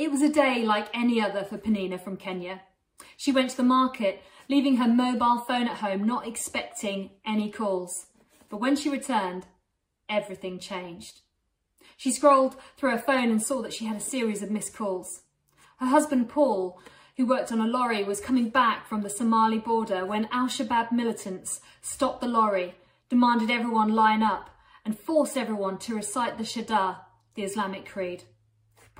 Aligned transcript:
It 0.00 0.10
was 0.10 0.22
a 0.22 0.30
day 0.30 0.62
like 0.62 0.88
any 0.94 1.20
other 1.20 1.44
for 1.44 1.58
Penina 1.58 2.00
from 2.00 2.16
Kenya. 2.16 2.62
She 3.18 3.32
went 3.32 3.50
to 3.50 3.56
the 3.58 3.62
market, 3.62 4.22
leaving 4.48 4.78
her 4.78 4.88
mobile 4.88 5.40
phone 5.40 5.68
at 5.68 5.76
home, 5.76 6.04
not 6.04 6.26
expecting 6.26 7.10
any 7.26 7.50
calls. 7.50 8.06
But 8.48 8.62
when 8.62 8.76
she 8.76 8.88
returned, 8.88 9.44
everything 10.08 10.58
changed. 10.58 11.20
She 11.98 12.12
scrolled 12.12 12.56
through 12.78 12.92
her 12.92 12.98
phone 12.98 13.30
and 13.30 13.42
saw 13.42 13.60
that 13.60 13.74
she 13.74 13.84
had 13.84 13.98
a 13.98 14.00
series 14.00 14.42
of 14.42 14.50
missed 14.50 14.74
calls. 14.74 15.20
Her 15.76 15.88
husband 15.88 16.30
Paul, 16.30 16.80
who 17.18 17.26
worked 17.26 17.52
on 17.52 17.60
a 17.60 17.66
lorry, 17.66 18.02
was 18.02 18.22
coming 18.22 18.48
back 18.48 18.86
from 18.86 19.02
the 19.02 19.10
Somali 19.10 19.58
border 19.58 20.06
when 20.06 20.30
Al-Shabaab 20.32 20.92
militants 20.92 21.60
stopped 21.82 22.22
the 22.22 22.26
lorry, 22.26 22.74
demanded 23.10 23.50
everyone 23.50 23.94
line 23.94 24.22
up 24.22 24.48
and 24.82 24.98
forced 24.98 25.36
everyone 25.36 25.76
to 25.80 25.94
recite 25.94 26.38
the 26.38 26.44
Shahada, 26.44 27.00
the 27.34 27.42
Islamic 27.42 27.84
creed. 27.84 28.24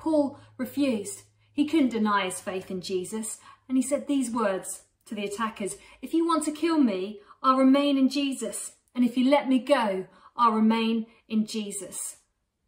Paul 0.01 0.39
refused. 0.57 1.25
He 1.53 1.67
couldn't 1.67 1.91
deny 1.91 2.25
his 2.25 2.41
faith 2.41 2.71
in 2.71 2.81
Jesus, 2.81 3.37
and 3.69 3.77
he 3.77 3.83
said 3.83 4.07
these 4.07 4.31
words 4.31 4.85
to 5.05 5.15
the 5.15 5.27
attackers, 5.27 5.77
if 6.01 6.15
you 6.15 6.27
want 6.27 6.43
to 6.47 6.53
kill 6.53 6.79
me, 6.79 7.21
I'll 7.43 7.59
remain 7.59 7.99
in 7.99 8.09
Jesus, 8.09 8.73
and 8.95 9.05
if 9.05 9.19
you 9.19 9.29
let 9.29 9.47
me 9.47 9.59
go, 9.59 10.07
I'll 10.35 10.53
remain 10.53 11.05
in 11.29 11.45
Jesus. 11.45 12.17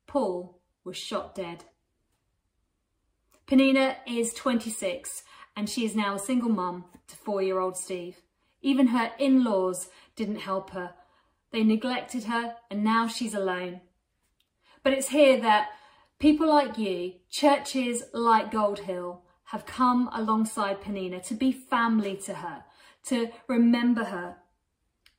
Paul 0.07 0.61
was 0.85 0.99
shot 0.99 1.35
dead. 1.35 1.65
Penina 3.47 3.97
is 4.07 4.35
26 4.35 5.23
and 5.57 5.71
she 5.71 5.87
is 5.87 5.97
now 5.97 6.15
a 6.15 6.19
single 6.19 6.51
mum 6.51 6.85
to 7.09 7.17
four-year-old 7.17 7.77
Steve. 7.77 8.17
Even 8.61 8.89
her 8.89 9.13
in-laws 9.19 9.89
didn't 10.17 10.41
help 10.41 10.71
her. 10.71 10.95
They 11.51 11.65
neglected 11.65 12.25
her 12.25 12.57
and 12.71 12.85
now 12.85 13.07
she's 13.07 13.35
alone. 13.35 13.81
But 14.83 14.93
it's 14.93 15.09
here 15.09 15.41
that 15.41 15.69
People 16.23 16.49
like 16.49 16.79
you, 16.79 17.15
churches 17.31 18.05
like 18.13 18.53
Gold 18.53 18.79
Hill, 18.79 19.23
have 19.47 19.67
come 19.67 20.09
alongside 20.15 20.81
Penina 20.81 21.21
to 21.27 21.35
be 21.35 21.51
family 21.51 22.17
to 22.19 22.35
her, 22.35 22.63
to 23.07 23.31
remember 23.49 24.05
her. 24.05 24.37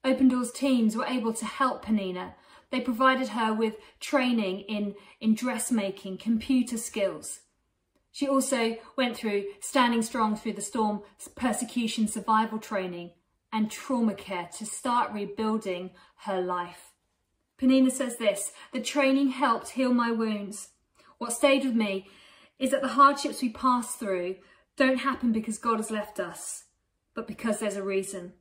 Open 0.06 0.30
Doors 0.30 0.54
teams 0.54 0.96
were 0.96 1.06
able 1.06 1.34
to 1.34 1.44
help 1.44 1.84
Penina. 1.84 2.36
They 2.72 2.80
provided 2.80 3.28
her 3.28 3.54
with 3.54 3.76
training 4.00 4.62
in, 4.62 4.96
in 5.20 5.36
dressmaking, 5.36 6.20
computer 6.20 6.78
skills. 6.78 7.42
She 8.14 8.26
also 8.26 8.78
went 8.96 9.18
through 9.18 9.44
Standing 9.60 10.04
Strong 10.04 10.38
Through 10.38 10.54
the 10.54 10.62
Storm 10.62 11.02
persecution 11.36 12.08
survival 12.08 12.60
training 12.60 13.12
and 13.52 13.70
trauma 13.70 14.14
care 14.14 14.48
to 14.58 14.66
start 14.66 15.12
rebuilding 15.12 15.90
her 16.20 16.40
life. 16.40 16.94
Penina 17.60 17.92
says 17.92 18.16
this, 18.16 18.54
the 18.72 18.80
training 18.80 19.32
helped 19.32 19.72
heal 19.72 19.94
my 19.94 20.10
wounds. 20.10 20.70
What 21.24 21.32
stayed 21.32 21.64
with 21.64 21.74
me 21.74 22.10
is 22.60 22.72
that 22.72 22.82
the 22.82 23.00
hardships 23.00 23.42
we 23.42 23.48
pass 23.48 23.96
through 23.96 24.36
don't 24.76 24.98
happen 24.98 25.32
because 25.32 25.58
God 25.58 25.78
has 25.78 25.90
left 25.90 26.20
us, 26.20 26.66
but 27.16 27.30
because 27.30 27.60
there's 27.60 27.78
a 27.78 27.82
reason. 27.82 28.34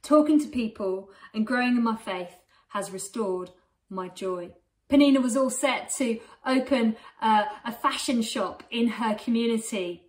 Talking 0.00 0.38
to 0.38 0.46
people 0.46 1.10
and 1.34 1.44
growing 1.44 1.76
in 1.76 1.82
my 1.82 1.96
faith 1.96 2.36
has 2.68 2.92
restored 2.92 3.50
my 3.88 4.06
joy. 4.06 4.52
Penina 4.88 5.20
was 5.20 5.36
all 5.36 5.50
set 5.50 5.92
to 5.96 6.20
open 6.46 6.94
uh, 7.20 7.46
a 7.64 7.72
fashion 7.72 8.22
shop 8.22 8.62
in 8.70 8.86
her 8.86 9.16
community. 9.16 10.04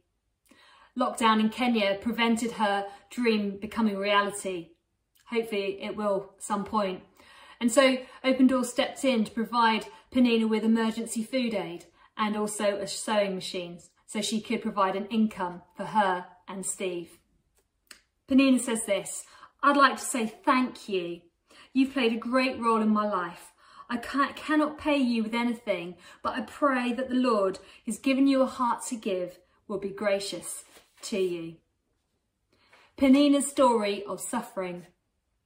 Lockdown 0.95 1.39
in 1.39 1.49
Kenya 1.49 1.97
prevented 1.99 2.51
her 2.51 2.85
dream 3.09 3.57
becoming 3.59 3.97
reality. 3.97 4.69
Hopefully 5.31 5.81
it 5.81 5.95
will 5.95 6.33
at 6.37 6.43
some 6.43 6.63
point. 6.63 7.01
And 7.59 7.71
so 7.71 7.97
Open 8.23 8.45
Doors 8.45 8.69
stepped 8.69 9.03
in 9.03 9.23
to 9.23 9.31
provide 9.31 9.87
Penina 10.13 10.47
with 10.47 10.63
emergency 10.63 11.23
food 11.23 11.53
aid 11.53 11.85
and 12.17 12.35
also 12.35 12.77
a 12.77 12.87
sewing 12.87 13.35
machine 13.35 13.79
so 14.05 14.21
she 14.21 14.41
could 14.41 14.61
provide 14.61 14.95
an 14.95 15.05
income 15.05 15.61
for 15.75 15.85
her 15.85 16.25
and 16.47 16.65
Steve. 16.65 17.17
Penina 18.29 18.59
says 18.59 18.85
this, 18.85 19.23
I'd 19.63 19.77
like 19.77 19.97
to 19.97 20.03
say 20.03 20.27
thank 20.27 20.89
you. 20.89 21.21
You've 21.73 21.93
played 21.93 22.13
a 22.13 22.17
great 22.17 22.59
role 22.59 22.81
in 22.81 22.89
my 22.89 23.07
life. 23.07 23.53
I 23.89 23.97
cannot 23.97 24.77
pay 24.77 24.97
you 24.97 25.23
with 25.23 25.33
anything, 25.33 25.95
but 26.23 26.33
I 26.33 26.41
pray 26.41 26.93
that 26.93 27.09
the 27.09 27.15
Lord 27.15 27.59
has 27.85 27.99
given 27.99 28.25
you 28.25 28.41
a 28.41 28.45
heart 28.45 28.85
to 28.87 28.95
give 28.95 29.39
will 29.67 29.79
be 29.79 29.89
gracious 29.89 30.63
to 31.03 31.17
you. 31.17 31.55
Penina's 32.97 33.49
story 33.49 34.03
of 34.05 34.21
suffering 34.21 34.85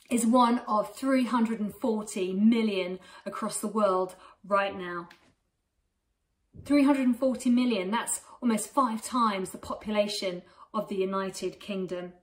is 0.09 0.25
one 0.25 0.59
of 0.67 0.95
340 0.95 2.33
million 2.33 2.99
across 3.25 3.59
the 3.59 3.67
world 3.67 4.15
right 4.45 4.77
now. 4.77 5.09
340 6.65 7.49
million, 7.49 7.91
that's 7.91 8.21
almost 8.41 8.73
five 8.73 9.03
times 9.03 9.49
the 9.49 9.57
population 9.57 10.41
of 10.73 10.87
the 10.87 10.95
United 10.95 11.59
Kingdom. 11.59 12.13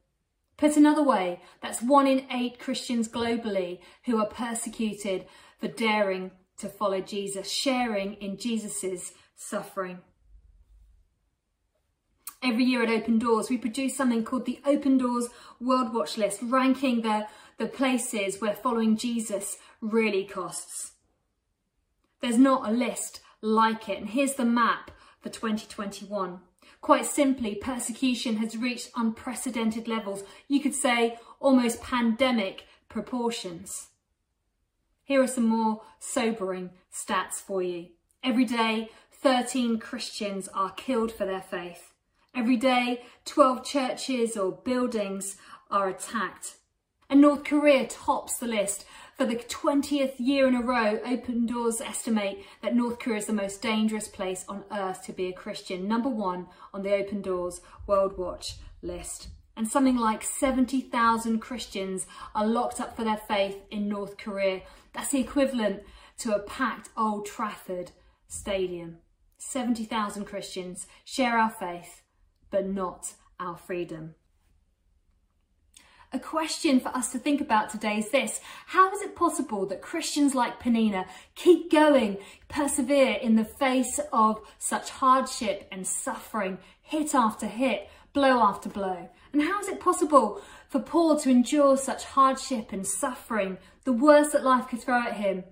Put 0.56 0.76
another 0.76 1.02
way, 1.02 1.40
that's 1.60 1.82
one 1.82 2.06
in 2.06 2.26
eight 2.30 2.58
Christians 2.58 3.08
globally 3.08 3.80
who 4.04 4.18
are 4.18 4.26
persecuted 4.26 5.26
for 5.58 5.68
daring 5.68 6.30
to 6.58 6.68
follow 6.68 7.00
Jesus, 7.00 7.50
sharing 7.50 8.14
in 8.14 8.36
Jesus's 8.36 9.12
suffering. 9.34 9.98
Every 12.42 12.64
year 12.64 12.82
at 12.82 12.90
Open 12.90 13.20
Doors, 13.20 13.48
we 13.48 13.56
produce 13.56 13.96
something 13.96 14.24
called 14.24 14.46
the 14.46 14.60
Open 14.66 14.98
Doors 14.98 15.28
World 15.60 15.94
Watch 15.94 16.18
List, 16.18 16.40
ranking 16.42 17.02
the, 17.02 17.28
the 17.56 17.66
places 17.66 18.40
where 18.40 18.54
following 18.54 18.96
Jesus 18.96 19.58
really 19.80 20.24
costs. 20.24 20.92
There's 22.20 22.38
not 22.38 22.68
a 22.68 22.72
list 22.72 23.20
like 23.40 23.88
it. 23.88 23.98
And 23.98 24.08
here's 24.08 24.34
the 24.34 24.44
map 24.44 24.90
for 25.20 25.28
2021. 25.28 26.40
Quite 26.80 27.06
simply, 27.06 27.54
persecution 27.54 28.38
has 28.38 28.56
reached 28.56 28.90
unprecedented 28.96 29.86
levels. 29.86 30.24
You 30.48 30.60
could 30.60 30.74
say 30.74 31.18
almost 31.38 31.80
pandemic 31.80 32.66
proportions. 32.88 33.88
Here 35.04 35.22
are 35.22 35.28
some 35.28 35.46
more 35.46 35.82
sobering 36.00 36.70
stats 36.92 37.34
for 37.34 37.62
you. 37.62 37.90
Every 38.24 38.44
day, 38.44 38.90
13 39.12 39.78
Christians 39.78 40.48
are 40.52 40.72
killed 40.72 41.12
for 41.12 41.24
their 41.24 41.40
faith. 41.40 41.91
Every 42.34 42.56
day, 42.56 43.02
12 43.26 43.62
churches 43.62 44.36
or 44.38 44.52
buildings 44.52 45.36
are 45.70 45.90
attacked. 45.90 46.54
And 47.10 47.20
North 47.20 47.44
Korea 47.44 47.86
tops 47.86 48.38
the 48.38 48.46
list. 48.46 48.86
For 49.18 49.26
the 49.26 49.36
20th 49.36 50.14
year 50.18 50.48
in 50.48 50.54
a 50.54 50.62
row, 50.62 50.98
Open 51.04 51.44
Doors 51.44 51.82
estimate 51.82 52.42
that 52.62 52.74
North 52.74 52.98
Korea 52.98 53.18
is 53.18 53.26
the 53.26 53.34
most 53.34 53.60
dangerous 53.60 54.08
place 54.08 54.46
on 54.48 54.64
earth 54.72 55.04
to 55.04 55.12
be 55.12 55.26
a 55.26 55.34
Christian. 55.34 55.86
Number 55.86 56.08
one 56.08 56.46
on 56.72 56.82
the 56.82 56.94
Open 56.94 57.20
Doors 57.20 57.60
World 57.86 58.16
Watch 58.16 58.54
list. 58.80 59.28
And 59.54 59.68
something 59.68 59.98
like 59.98 60.22
70,000 60.22 61.38
Christians 61.38 62.06
are 62.34 62.46
locked 62.46 62.80
up 62.80 62.96
for 62.96 63.04
their 63.04 63.18
faith 63.28 63.58
in 63.70 63.88
North 63.88 64.16
Korea. 64.16 64.62
That's 64.94 65.10
the 65.10 65.20
equivalent 65.20 65.82
to 66.20 66.34
a 66.34 66.40
packed 66.40 66.88
Old 66.96 67.26
Trafford 67.26 67.90
stadium. 68.26 68.98
70,000 69.36 70.24
Christians 70.24 70.86
share 71.04 71.36
our 71.36 71.50
faith 71.50 72.01
but 72.52 72.68
not 72.68 73.14
our 73.40 73.56
freedom. 73.56 74.14
A 76.14 76.20
question 76.20 76.78
for 76.78 76.90
us 76.90 77.10
to 77.12 77.18
think 77.18 77.40
about 77.40 77.70
today 77.70 77.96
is 77.96 78.10
this. 78.10 78.38
How 78.66 78.92
is 78.92 79.00
it 79.00 79.16
possible 79.16 79.64
that 79.66 79.80
Christians 79.80 80.34
like 80.34 80.62
Penina 80.62 81.06
keep 81.34 81.70
going, 81.70 82.18
persevere 82.48 83.14
in 83.14 83.36
the 83.36 83.46
face 83.46 83.98
of 84.12 84.38
such 84.58 84.90
hardship 84.90 85.66
and 85.72 85.86
suffering, 85.86 86.58
hit 86.82 87.14
after 87.14 87.46
hit, 87.46 87.88
blow 88.12 88.40
after 88.40 88.68
blow? 88.68 89.08
And 89.32 89.40
how 89.40 89.60
is 89.60 89.68
it 89.68 89.80
possible 89.80 90.42
for 90.68 90.80
Paul 90.80 91.18
to 91.20 91.30
endure 91.30 91.78
such 91.78 92.04
hardship 92.04 92.72
and 92.72 92.86
suffering, 92.86 93.56
the 93.84 93.94
worst 93.94 94.32
that 94.32 94.44
life 94.44 94.68
could 94.68 94.82
throw 94.82 95.00
at 95.00 95.14
him, 95.14 95.44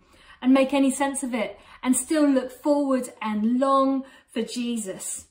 and 0.43 0.53
make 0.53 0.75
any 0.75 0.91
sense 0.91 1.22
of 1.22 1.33
it, 1.33 1.59
and 1.83 1.97
still 1.97 2.28
look 2.28 2.53
forward 2.53 3.09
and 3.22 3.59
long 3.59 4.05
for 4.31 4.43
Jesus? 4.43 5.25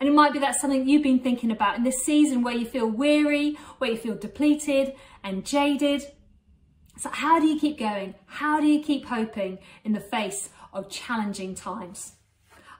And 0.00 0.08
it 0.08 0.12
might 0.12 0.32
be 0.32 0.38
that's 0.38 0.60
something 0.60 0.88
you've 0.88 1.02
been 1.02 1.20
thinking 1.20 1.50
about 1.50 1.76
in 1.76 1.84
this 1.84 2.04
season 2.04 2.42
where 2.42 2.54
you 2.54 2.66
feel 2.66 2.86
weary, 2.86 3.56
where 3.78 3.90
you 3.90 3.96
feel 3.96 4.16
depleted 4.16 4.94
and 5.22 5.46
jaded. 5.46 6.04
So 6.98 7.10
how 7.10 7.40
do 7.40 7.46
you 7.46 7.58
keep 7.58 7.78
going? 7.78 8.14
How 8.26 8.60
do 8.60 8.66
you 8.66 8.82
keep 8.82 9.06
hoping 9.06 9.58
in 9.84 9.92
the 9.92 10.00
face 10.00 10.50
of 10.72 10.90
challenging 10.90 11.54
times? 11.54 12.14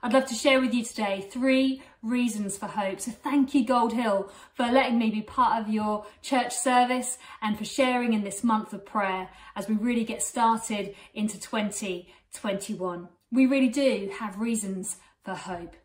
I'd 0.05 0.13
love 0.13 0.27
to 0.27 0.35
share 0.35 0.61
with 0.61 0.71
you 0.71 0.83
today 0.83 1.27
three 1.31 1.81
reasons 2.03 2.57
for 2.59 2.67
hope. 2.67 2.99
So 2.99 3.09
thank 3.09 3.55
you 3.55 3.65
Gold 3.65 3.93
Hill 3.93 4.29
for 4.53 4.67
letting 4.67 4.99
me 4.99 5.09
be 5.09 5.23
part 5.23 5.59
of 5.59 5.67
your 5.67 6.05
church 6.21 6.55
service 6.55 7.17
and 7.41 7.57
for 7.57 7.65
sharing 7.65 8.13
in 8.13 8.23
this 8.23 8.43
month 8.43 8.71
of 8.71 8.85
prayer 8.85 9.29
as 9.55 9.67
we 9.67 9.73
really 9.73 10.03
get 10.03 10.21
started 10.21 10.93
into 11.15 11.39
2021. 11.39 13.09
We 13.31 13.47
really 13.47 13.69
do 13.69 14.11
have 14.19 14.39
reasons 14.39 14.97
for 15.23 15.33
hope. 15.33 15.75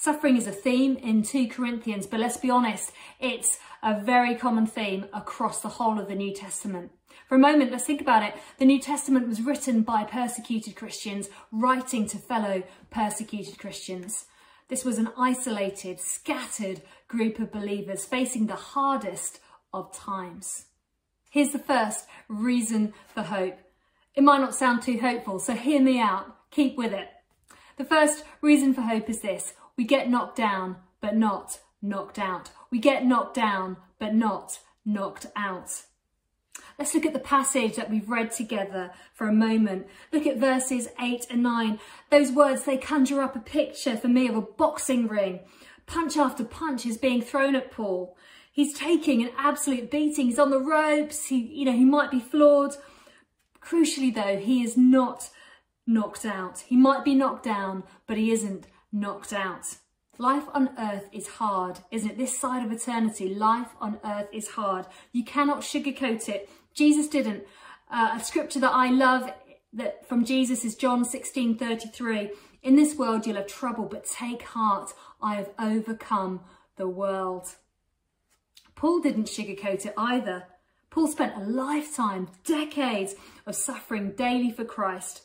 Suffering 0.00 0.36
is 0.36 0.46
a 0.46 0.52
theme 0.52 0.94
in 0.94 1.24
2 1.24 1.48
Corinthians, 1.48 2.06
but 2.06 2.20
let's 2.20 2.36
be 2.36 2.50
honest, 2.50 2.92
it's 3.18 3.58
a 3.82 4.00
very 4.00 4.36
common 4.36 4.64
theme 4.64 5.06
across 5.12 5.60
the 5.60 5.68
whole 5.68 5.98
of 5.98 6.06
the 6.06 6.14
New 6.14 6.32
Testament. 6.32 6.92
For 7.28 7.34
a 7.34 7.38
moment, 7.38 7.72
let's 7.72 7.82
think 7.82 8.00
about 8.00 8.22
it. 8.22 8.36
The 8.60 8.64
New 8.64 8.78
Testament 8.78 9.26
was 9.26 9.40
written 9.42 9.82
by 9.82 10.04
persecuted 10.04 10.76
Christians, 10.76 11.28
writing 11.50 12.06
to 12.06 12.16
fellow 12.16 12.62
persecuted 12.90 13.58
Christians. 13.58 14.26
This 14.68 14.84
was 14.84 14.98
an 14.98 15.08
isolated, 15.18 15.98
scattered 15.98 16.80
group 17.08 17.40
of 17.40 17.50
believers 17.50 18.04
facing 18.04 18.46
the 18.46 18.54
hardest 18.54 19.40
of 19.74 19.92
times. 19.92 20.66
Here's 21.28 21.50
the 21.50 21.58
first 21.58 22.06
reason 22.28 22.94
for 23.08 23.22
hope. 23.22 23.58
It 24.14 24.22
might 24.22 24.40
not 24.40 24.54
sound 24.54 24.82
too 24.82 25.00
hopeful, 25.00 25.40
so 25.40 25.54
hear 25.54 25.82
me 25.82 25.98
out. 25.98 26.36
Keep 26.52 26.78
with 26.78 26.92
it. 26.92 27.08
The 27.78 27.84
first 27.84 28.22
reason 28.40 28.74
for 28.74 28.82
hope 28.82 29.10
is 29.10 29.22
this. 29.22 29.54
We 29.78 29.84
get 29.84 30.10
knocked 30.10 30.36
down, 30.36 30.76
but 31.00 31.16
not 31.16 31.60
knocked 31.80 32.18
out. 32.18 32.50
We 32.68 32.80
get 32.80 33.06
knocked 33.06 33.34
down, 33.34 33.76
but 34.00 34.12
not 34.12 34.58
knocked 34.84 35.26
out. 35.36 35.84
Let's 36.78 36.94
look 36.94 37.06
at 37.06 37.12
the 37.12 37.20
passage 37.20 37.76
that 37.76 37.88
we've 37.88 38.08
read 38.08 38.32
together 38.32 38.90
for 39.14 39.28
a 39.28 39.32
moment. 39.32 39.86
Look 40.12 40.26
at 40.26 40.38
verses 40.38 40.88
8 41.00 41.28
and 41.30 41.44
9. 41.44 41.78
Those 42.10 42.32
words, 42.32 42.64
they 42.64 42.76
conjure 42.76 43.22
up 43.22 43.36
a 43.36 43.40
picture 43.40 43.96
for 43.96 44.08
me 44.08 44.26
of 44.26 44.34
a 44.34 44.42
boxing 44.42 45.06
ring. 45.06 45.40
Punch 45.86 46.16
after 46.16 46.44
punch 46.44 46.84
is 46.84 46.98
being 46.98 47.22
thrown 47.22 47.54
at 47.54 47.70
Paul. 47.70 48.16
He's 48.52 48.76
taking 48.76 49.22
an 49.22 49.30
absolute 49.38 49.92
beating. 49.92 50.26
He's 50.26 50.40
on 50.40 50.50
the 50.50 50.60
ropes. 50.60 51.26
He, 51.26 51.36
you 51.36 51.64
know, 51.64 51.72
he 51.72 51.84
might 51.84 52.10
be 52.10 52.20
floored. 52.20 52.72
Crucially 53.62 54.12
though, 54.12 54.38
he 54.38 54.64
is 54.64 54.76
not 54.76 55.30
knocked 55.86 56.26
out. 56.26 56.64
He 56.66 56.76
might 56.76 57.04
be 57.04 57.14
knocked 57.14 57.44
down, 57.44 57.84
but 58.08 58.18
he 58.18 58.32
isn't 58.32 58.66
knocked 58.92 59.32
out. 59.32 59.76
Life 60.18 60.44
on 60.52 60.70
earth 60.78 61.08
is 61.12 61.28
hard, 61.28 61.78
isn't 61.92 62.10
it? 62.10 62.18
This 62.18 62.36
side 62.36 62.64
of 62.64 62.72
eternity, 62.72 63.32
life 63.32 63.70
on 63.80 64.00
earth 64.04 64.28
is 64.32 64.48
hard. 64.48 64.86
You 65.12 65.24
cannot 65.24 65.60
sugarcoat 65.60 66.28
it. 66.28 66.50
Jesus 66.74 67.08
didn't. 67.08 67.44
Uh, 67.90 68.18
a 68.20 68.24
scripture 68.24 68.60
that 68.60 68.72
I 68.74 68.90
love 68.90 69.32
that 69.72 70.08
from 70.08 70.24
Jesus 70.24 70.64
is 70.64 70.74
John 70.74 71.04
16, 71.04 71.56
33. 71.56 72.30
In 72.62 72.74
this 72.74 72.96
world 72.96 73.26
you'll 73.26 73.36
have 73.36 73.46
trouble, 73.46 73.84
but 73.84 74.04
take 74.06 74.42
heart. 74.42 74.92
I 75.22 75.36
have 75.36 75.50
overcome 75.58 76.40
the 76.76 76.88
world. 76.88 77.46
Paul 78.74 79.00
didn't 79.00 79.24
sugarcoat 79.24 79.86
it 79.86 79.94
either. 79.96 80.46
Paul 80.90 81.06
spent 81.06 81.36
a 81.36 81.44
lifetime, 81.44 82.28
decades 82.44 83.14
of 83.46 83.54
suffering 83.54 84.12
daily 84.12 84.50
for 84.50 84.64
Christ. 84.64 85.22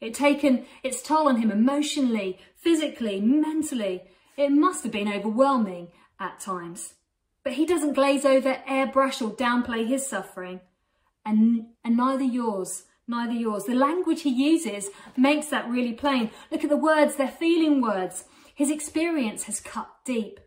It 0.00 0.14
taken 0.14 0.66
its 0.82 1.02
toll 1.02 1.28
on 1.28 1.40
him 1.40 1.50
emotionally, 1.50 2.38
physically, 2.66 3.20
mentally. 3.20 4.02
It 4.36 4.50
must 4.50 4.82
have 4.82 4.90
been 4.90 5.12
overwhelming 5.12 5.92
at 6.18 6.40
times. 6.40 6.94
But 7.44 7.52
he 7.52 7.64
doesn't 7.64 7.92
glaze 7.92 8.24
over, 8.24 8.60
airbrush 8.68 9.22
or 9.22 9.30
downplay 9.30 9.86
his 9.86 10.04
suffering. 10.04 10.58
And, 11.24 11.66
and 11.84 11.96
neither 11.96 12.24
yours, 12.24 12.82
neither 13.06 13.34
yours. 13.34 13.66
The 13.66 13.76
language 13.76 14.22
he 14.22 14.30
uses 14.30 14.90
makes 15.16 15.46
that 15.50 15.70
really 15.70 15.92
plain. 15.92 16.32
Look 16.50 16.64
at 16.64 16.70
the 16.70 16.76
words, 16.76 17.14
they're 17.14 17.28
feeling 17.28 17.80
words. 17.80 18.24
His 18.52 18.72
experience 18.72 19.44
has 19.44 19.60
cut 19.60 19.88
deep. 20.04 20.40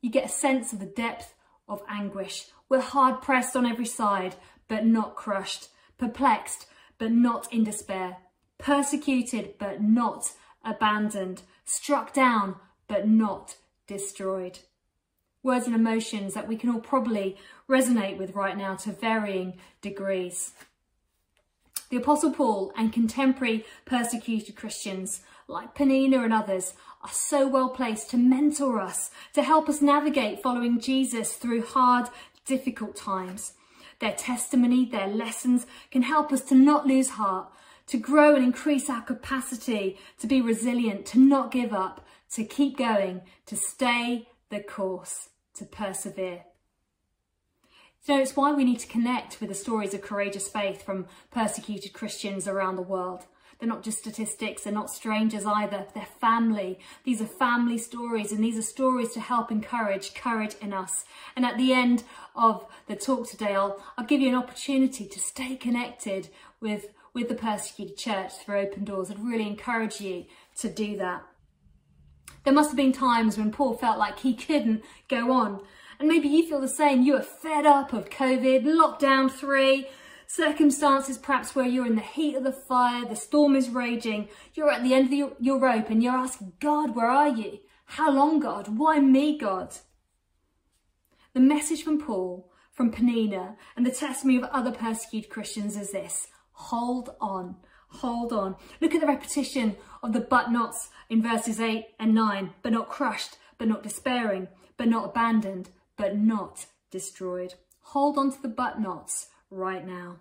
You 0.00 0.08
get 0.08 0.26
a 0.26 0.28
sense 0.28 0.72
of 0.72 0.78
the 0.78 0.86
depth 0.86 1.34
of 1.68 1.82
anguish. 1.88 2.46
We're 2.68 2.80
hard 2.80 3.22
pressed 3.22 3.56
on 3.56 3.66
every 3.66 3.86
side, 3.86 4.36
but 4.68 4.86
not 4.86 5.16
crushed. 5.16 5.66
Perplexed, 5.98 6.66
but 6.96 7.10
not 7.10 7.52
in 7.52 7.64
despair. 7.64 8.18
Persecuted, 8.56 9.54
but 9.58 9.82
not 9.82 10.30
abandoned. 10.66 11.42
Struck 11.64 12.12
down, 12.12 12.56
but 12.88 13.08
not 13.08 13.56
destroyed. 13.86 14.58
Words 15.42 15.66
and 15.66 15.74
emotions 15.74 16.34
that 16.34 16.48
we 16.48 16.56
can 16.56 16.70
all 16.70 16.80
probably 16.80 17.36
resonate 17.68 18.18
with 18.18 18.34
right 18.34 18.56
now 18.56 18.74
to 18.76 18.92
varying 18.92 19.54
degrees. 19.80 20.52
The 21.88 21.98
Apostle 21.98 22.32
Paul 22.32 22.72
and 22.76 22.92
contemporary 22.92 23.64
persecuted 23.84 24.56
Christians 24.56 25.20
like 25.46 25.76
Penina 25.76 26.24
and 26.24 26.32
others 26.32 26.74
are 27.02 27.12
so 27.12 27.46
well 27.46 27.68
placed 27.68 28.10
to 28.10 28.16
mentor 28.16 28.80
us, 28.80 29.12
to 29.34 29.42
help 29.42 29.68
us 29.68 29.80
navigate 29.80 30.42
following 30.42 30.80
Jesus 30.80 31.34
through 31.34 31.62
hard, 31.62 32.08
difficult 32.44 32.96
times. 32.96 33.52
Their 34.00 34.12
testimony, 34.12 34.84
their 34.84 35.06
lessons 35.06 35.66
can 35.90 36.02
help 36.02 36.32
us 36.32 36.40
to 36.42 36.54
not 36.54 36.86
lose 36.86 37.10
heart, 37.10 37.48
to 37.86 37.98
grow 37.98 38.34
and 38.34 38.44
increase 38.44 38.90
our 38.90 39.02
capacity 39.02 39.98
to 40.18 40.26
be 40.26 40.40
resilient, 40.40 41.06
to 41.06 41.18
not 41.18 41.50
give 41.50 41.72
up, 41.72 42.06
to 42.32 42.44
keep 42.44 42.76
going, 42.76 43.22
to 43.46 43.56
stay 43.56 44.28
the 44.50 44.60
course, 44.60 45.28
to 45.54 45.64
persevere. 45.64 46.44
So 48.06 48.18
it's 48.18 48.36
why 48.36 48.52
we 48.52 48.64
need 48.64 48.78
to 48.80 48.86
connect 48.86 49.40
with 49.40 49.48
the 49.48 49.54
stories 49.54 49.92
of 49.92 50.00
courageous 50.00 50.48
faith 50.48 50.82
from 50.82 51.06
persecuted 51.32 51.92
Christians 51.92 52.46
around 52.46 52.76
the 52.76 52.82
world. 52.82 53.24
They're 53.58 53.68
not 53.68 53.82
just 53.82 53.98
statistics, 53.98 54.62
they're 54.62 54.72
not 54.72 54.90
strangers 54.90 55.46
either, 55.46 55.86
they're 55.94 56.06
family. 56.20 56.78
These 57.04 57.22
are 57.22 57.26
family 57.26 57.78
stories 57.78 58.30
and 58.30 58.44
these 58.44 58.58
are 58.58 58.62
stories 58.62 59.12
to 59.14 59.20
help 59.20 59.50
encourage 59.50 60.14
courage 60.14 60.54
in 60.60 60.72
us. 60.72 61.04
And 61.34 61.44
at 61.44 61.56
the 61.56 61.72
end 61.72 62.04
of 62.34 62.66
the 62.86 62.96
talk 62.96 63.28
today, 63.28 63.54
I'll, 63.54 63.82
I'll 63.96 64.04
give 64.04 64.20
you 64.20 64.28
an 64.28 64.34
opportunity 64.34 65.06
to 65.06 65.18
stay 65.18 65.56
connected 65.56 66.28
with, 66.60 66.86
with 67.16 67.28
the 67.30 67.34
persecuted 67.34 67.96
church 67.96 68.34
through 68.34 68.60
Open 68.60 68.84
Doors. 68.84 69.10
I'd 69.10 69.18
really 69.18 69.46
encourage 69.46 70.02
you 70.02 70.26
to 70.58 70.68
do 70.68 70.98
that. 70.98 71.24
There 72.44 72.52
must 72.52 72.68
have 72.68 72.76
been 72.76 72.92
times 72.92 73.38
when 73.38 73.50
Paul 73.50 73.74
felt 73.74 73.98
like 73.98 74.18
he 74.18 74.34
couldn't 74.34 74.84
go 75.08 75.32
on. 75.32 75.62
And 75.98 76.08
maybe 76.08 76.28
you 76.28 76.46
feel 76.46 76.60
the 76.60 76.68
same. 76.68 77.02
You 77.02 77.16
are 77.16 77.22
fed 77.22 77.64
up 77.64 77.94
of 77.94 78.10
COVID, 78.10 78.64
lockdown 78.64 79.30
three, 79.30 79.88
circumstances 80.26 81.16
perhaps 81.16 81.54
where 81.54 81.64
you're 81.64 81.86
in 81.86 81.94
the 81.94 82.02
heat 82.02 82.34
of 82.34 82.44
the 82.44 82.52
fire, 82.52 83.06
the 83.06 83.16
storm 83.16 83.56
is 83.56 83.70
raging, 83.70 84.28
you're 84.52 84.70
at 84.70 84.82
the 84.82 84.92
end 84.92 85.06
of 85.06 85.32
your, 85.40 85.58
rope 85.58 85.88
and 85.88 86.02
you're 86.02 86.12
asking, 86.12 86.52
God, 86.60 86.94
where 86.94 87.08
are 87.08 87.28
you? 87.28 87.60
How 87.86 88.10
long, 88.12 88.40
God? 88.40 88.76
Why 88.76 89.00
me, 89.00 89.38
God? 89.38 89.74
The 91.32 91.40
message 91.40 91.82
from 91.82 91.98
Paul, 91.98 92.52
from 92.72 92.92
Penina, 92.92 93.56
and 93.74 93.86
the 93.86 93.90
testimony 93.90 94.36
of 94.36 94.44
other 94.44 94.72
persecuted 94.72 95.30
Christians 95.30 95.76
is 95.78 95.92
this, 95.92 96.28
hold 96.56 97.14
on, 97.20 97.56
hold 97.88 98.32
on. 98.32 98.56
Look 98.80 98.94
at 98.94 99.00
the 99.00 99.06
repetition 99.06 99.76
of 100.02 100.12
the 100.12 100.20
but 100.20 100.50
nots 100.50 100.88
in 101.08 101.22
verses 101.22 101.60
8 101.60 101.86
and 102.00 102.14
9, 102.14 102.50
but 102.62 102.72
not 102.72 102.88
crushed, 102.88 103.36
but 103.58 103.68
not 103.68 103.82
despairing, 103.82 104.48
but 104.76 104.88
not 104.88 105.04
abandoned, 105.04 105.70
but 105.96 106.16
not 106.16 106.66
destroyed. 106.90 107.54
Hold 107.80 108.18
on 108.18 108.32
to 108.32 108.42
the 108.42 108.48
but 108.48 108.80
nots 108.80 109.28
right 109.50 109.86
now. 109.86 110.16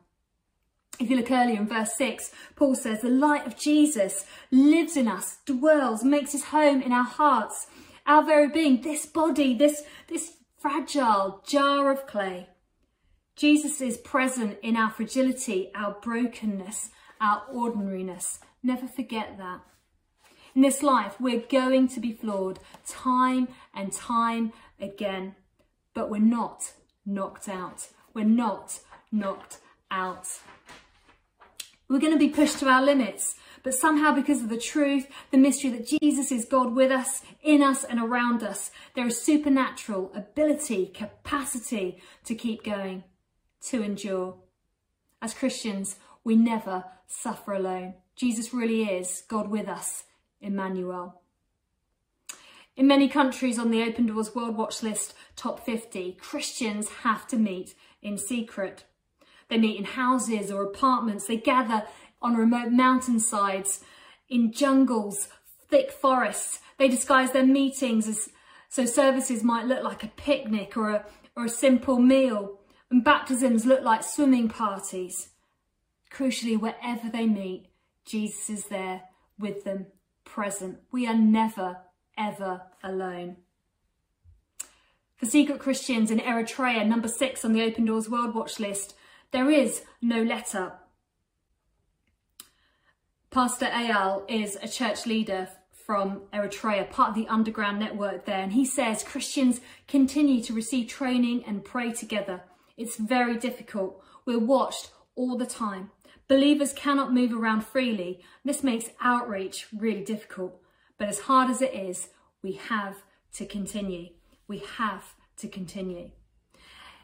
If 1.00 1.10
you 1.10 1.18
look 1.18 1.32
earlier 1.32 1.58
in 1.58 1.68
verse 1.68 1.96
6, 1.98 2.32
Paul 2.56 2.76
says, 2.76 3.02
the 3.02 3.10
light 3.10 3.46
of 3.46 3.58
Jesus 3.58 4.26
lives 4.52 4.96
in 4.96 5.08
us, 5.08 5.38
dwells, 5.46 6.04
makes 6.04 6.32
his 6.32 6.46
home 6.46 6.82
in 6.82 6.92
our 6.92 7.04
hearts, 7.04 7.68
our 8.06 8.24
very 8.24 8.48
being, 8.48 8.82
this 8.82 9.06
body, 9.06 9.54
this, 9.54 9.84
this 10.08 10.34
fragile 10.58 11.42
jar 11.46 11.92
of 11.92 12.08
clay. 12.08 12.48
Jesus 13.36 13.82
is 13.82 13.98
present 13.98 14.58
in 14.64 14.78
our 14.78 14.90
fragility, 14.90 15.70
our 15.76 15.98
brokenness, 16.02 16.90
our 17.20 17.44
ordinariness. 17.52 18.40
Never 18.64 18.88
forget 18.88 19.38
that. 19.38 19.60
In 20.56 20.62
this 20.62 20.82
life, 20.82 21.20
we're 21.20 21.42
going 21.42 21.90
to 21.90 22.00
be 22.00 22.14
floored 22.14 22.60
time 22.88 23.50
and 23.74 23.92
time 23.92 24.54
again, 24.80 25.36
but 25.94 26.10
we're 26.10 26.22
not 26.22 26.72
knocked 27.06 27.50
out. 27.50 27.90
We're 28.14 28.24
not 28.24 28.80
knocked 29.12 29.58
out. 29.92 30.28
We're 31.90 32.00
going 32.00 32.14
to 32.14 32.20
be 32.20 32.30
pushed 32.30 32.60
to 32.60 32.70
our 32.70 32.82
limits, 32.82 33.36
but 33.64 33.74
somehow 33.74 34.14
because 34.14 34.42
of 34.42 34.50
the 34.50 34.58
truth, 34.58 35.08
the 35.32 35.38
mystery 35.38 35.72
that 35.72 35.88
Jesus 35.88 36.32
is 36.32 36.46
God 36.46 36.74
with 36.74 36.90
us, 36.90 37.22
in 37.44 37.62
us 37.62 37.84
and 37.84 38.00
around 38.00 38.44
us, 38.44 38.72
there 38.96 39.08
is 39.08 39.22
supernatural 39.22 40.10
ability, 40.16 40.88
capacity 40.88 42.02
to 42.24 42.34
keep 42.34 42.64
going, 42.64 43.04
to 43.70 43.82
endure. 43.82 44.36
As 45.22 45.34
Christians, 45.34 45.98
we 46.24 46.36
never 46.36 46.86
suffer 47.08 47.54
alone. 47.54 47.96
Jesus 48.16 48.54
really 48.54 48.84
is 48.84 49.24
God 49.28 49.50
with 49.50 49.68
us 49.68 50.04
Emmanuel. 50.42 51.22
In 52.76 52.88
many 52.88 53.08
countries 53.08 53.58
on 53.58 53.72
the 53.72 53.84
Open 53.84 54.06
Doors 54.06 54.36
World 54.36 54.58
Watch 54.58 54.84
List 54.84 55.14
top 55.36 55.66
50, 55.66 56.14
Christians 56.14 56.90
have 57.04 57.26
to 57.28 57.38
meet 57.38 57.74
in 58.02 58.18
secret. 58.18 58.84
They 59.48 59.58
meet 59.58 59.78
in 59.78 59.86
houses 59.86 60.52
or 60.52 60.64
apartments. 60.64 61.28
They 61.28 61.38
gather 61.38 61.84
on 62.22 62.36
remote 62.36 62.72
mountainsides, 62.72 63.84
in 64.28 64.52
jungles, 64.52 65.28
thick 65.70 65.92
forests. 65.92 66.60
They 66.78 66.88
disguise 66.88 67.32
their 67.32 67.46
meetings 67.46 68.08
as 68.08 68.30
so 68.70 68.86
services 68.86 69.44
might 69.44 69.68
look 69.68 69.84
like 69.84 70.04
a 70.04 70.08
picnic 70.08 70.76
or 70.76 70.90
a, 70.90 71.06
or 71.36 71.46
a 71.46 71.50
simple 71.50 72.00
meal. 72.00 72.60
And 72.92 73.04
baptisms 73.04 73.66
look 73.66 73.84
like 73.84 74.04
swimming 74.04 74.50
parties. 74.50 75.30
Crucially, 76.12 76.60
wherever 76.60 77.10
they 77.10 77.26
meet, 77.26 77.68
Jesus 78.06 78.50
is 78.50 78.66
there 78.66 79.04
with 79.40 79.64
them 79.64 79.88
present. 80.24 80.80
We 80.92 81.08
are 81.08 81.16
never, 81.16 81.78
ever 82.18 82.62
alone. 82.84 83.38
For 85.16 85.26
secret 85.26 85.60
Christians 85.60 86.12
in 86.12 86.20
Eritrea, 86.20 86.86
number 86.86 87.08
six 87.08 87.46
on 87.46 87.54
the 87.54 87.64
Open 87.64 87.86
Doors 87.86 88.10
World 88.10 88.36
Watch 88.36 88.60
list, 88.60 88.96
there 89.32 89.50
is 89.50 89.84
no 90.02 90.22
letter. 90.22 90.74
Pastor 93.32 93.66
Eyal 93.66 94.24
is 94.30 94.58
a 94.62 94.68
church 94.68 95.06
leader 95.06 95.50
from 95.86 96.22
Eritrea, 96.34 96.90
part 96.90 97.10
of 97.10 97.16
the 97.16 97.28
underground 97.28 97.80
network 97.80 98.26
there. 98.26 98.40
And 98.40 98.54
he 98.54 98.66
says 98.66 99.04
Christians 99.04 99.62
continue 99.88 100.42
to 100.44 100.54
receive 100.54 100.88
training 100.88 101.44
and 101.46 101.64
pray 101.64 101.92
together. 101.92 102.42
It's 102.78 102.98
very 102.98 103.38
difficult. 103.38 104.04
We're 104.26 104.40
watched 104.40 104.92
all 105.16 105.38
the 105.38 105.46
time. 105.46 105.92
Believers 106.28 106.74
cannot 106.74 107.14
move 107.14 107.34
around 107.34 107.66
freely. 107.66 108.22
This 108.44 108.64
makes 108.64 108.90
outreach 109.00 109.68
really 109.76 110.04
difficult. 110.04 110.60
But 110.98 111.08
as 111.08 111.20
hard 111.20 111.50
as 111.50 111.62
it 111.62 111.74
is, 111.74 112.10
we 112.42 112.54
have 112.54 112.98
to 113.34 113.46
continue. 113.46 114.10
We 114.48 114.64
have 114.78 115.14
to 115.38 115.48
continue. 115.48 116.12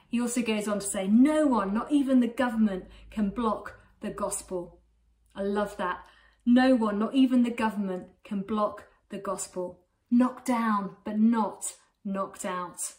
He 0.08 0.20
also 0.20 0.42
goes 0.42 0.68
on 0.68 0.80
to 0.80 0.86
say, 0.86 1.08
no 1.08 1.48
one, 1.48 1.74
not 1.74 1.92
even 1.92 2.20
the 2.20 2.28
government, 2.28 2.86
can 3.10 3.30
block 3.30 3.80
the 4.02 4.10
gospel. 4.10 4.80
I 5.36 5.44
love 5.44 5.78
that. 5.78 6.00
No 6.46 6.76
one, 6.76 7.00
not 7.00 7.14
even 7.14 7.44
the 7.44 7.52
government, 7.52 8.08
can 8.24 8.42
block 8.42 8.88
the 9.10 9.20
gospel. 9.20 9.80
Knocked 10.10 10.46
down, 10.48 10.98
but 11.06 11.18
not 11.18 11.76
knocked 12.04 12.44
out. 12.44 12.94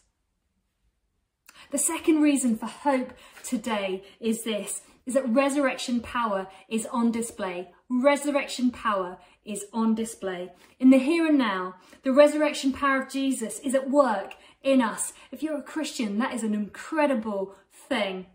The 1.70 1.78
second 1.78 2.20
reason 2.20 2.56
for 2.56 2.66
hope 2.66 3.12
today 3.42 4.02
is 4.20 4.44
this, 4.44 4.82
is 5.06 5.14
that 5.14 5.28
resurrection 5.28 6.00
power 6.00 6.46
is 6.68 6.86
on 6.86 7.10
display. 7.10 7.70
Resurrection 7.88 8.70
power 8.70 9.18
is 9.44 9.66
on 9.72 9.94
display. 9.94 10.52
In 10.78 10.90
the 10.90 10.98
here 10.98 11.26
and 11.26 11.38
now, 11.38 11.74
the 12.02 12.12
resurrection 12.12 12.72
power 12.72 13.02
of 13.02 13.10
Jesus 13.10 13.58
is 13.60 13.74
at 13.74 13.90
work 13.90 14.34
in 14.62 14.80
us. 14.80 15.12
If 15.30 15.42
you're 15.42 15.58
a 15.58 15.62
Christian, 15.62 16.18
that 16.18 16.34
is 16.34 16.42
an 16.42 16.54
incredible 16.54 17.54
thing. 17.72 18.26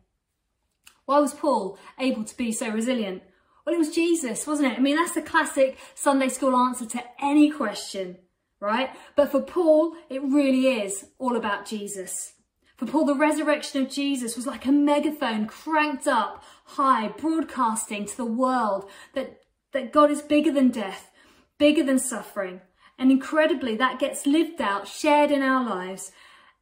Why 1.05 1.19
was 1.19 1.33
Paul 1.33 1.77
able 1.99 2.25
to 2.25 2.37
be 2.37 2.51
so 2.51 2.69
resilient? 2.69 3.23
Well, 3.65 3.75
it 3.75 3.79
was 3.79 3.95
Jesus, 3.95 4.45
wasn't 4.45 4.73
it? 4.73 4.77
I 4.77 4.81
mean, 4.81 4.97
that's 4.97 5.13
the 5.13 5.21
classic 5.21 5.77
Sunday 5.95 6.29
school 6.29 6.55
answer 6.55 6.85
to 6.85 7.03
any 7.21 7.49
question, 7.49 8.17
right? 8.59 8.89
But 9.15 9.31
for 9.31 9.41
Paul, 9.41 9.95
it 10.09 10.21
really 10.21 10.67
is 10.81 11.07
all 11.17 11.35
about 11.35 11.65
Jesus. 11.65 12.33
For 12.77 12.85
Paul, 12.85 13.05
the 13.05 13.15
resurrection 13.15 13.81
of 13.81 13.89
Jesus 13.89 14.35
was 14.35 14.45
like 14.45 14.65
a 14.65 14.71
megaphone 14.71 15.47
cranked 15.47 16.07
up 16.07 16.43
high, 16.63 17.07
broadcasting 17.07 18.05
to 18.05 18.17
the 18.17 18.25
world 18.25 18.87
that, 19.13 19.41
that 19.71 19.91
God 19.91 20.11
is 20.11 20.21
bigger 20.21 20.51
than 20.51 20.69
death, 20.69 21.09
bigger 21.57 21.83
than 21.83 21.97
suffering. 21.97 22.61
And 22.99 23.11
incredibly, 23.11 23.75
that 23.75 23.99
gets 23.99 24.27
lived 24.27 24.61
out, 24.61 24.87
shared 24.87 25.31
in 25.31 25.41
our 25.41 25.63
lives 25.63 26.11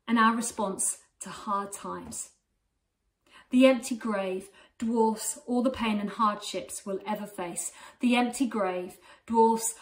and 0.07 0.17
our 0.17 0.35
response 0.35 0.99
to 1.21 1.29
hard 1.29 1.73
times. 1.73 2.29
The 3.49 3.67
empty 3.67 3.95
grave 3.95 4.49
dwarfs 4.77 5.39
all 5.45 5.63
the 5.63 5.69
pain 5.69 5.99
and 5.99 6.09
hardships 6.09 6.85
we'll 6.85 6.99
ever 7.05 7.25
face. 7.25 7.71
The 7.99 8.15
empty 8.15 8.47
grave 8.47 8.97
dwarfs 9.25 9.75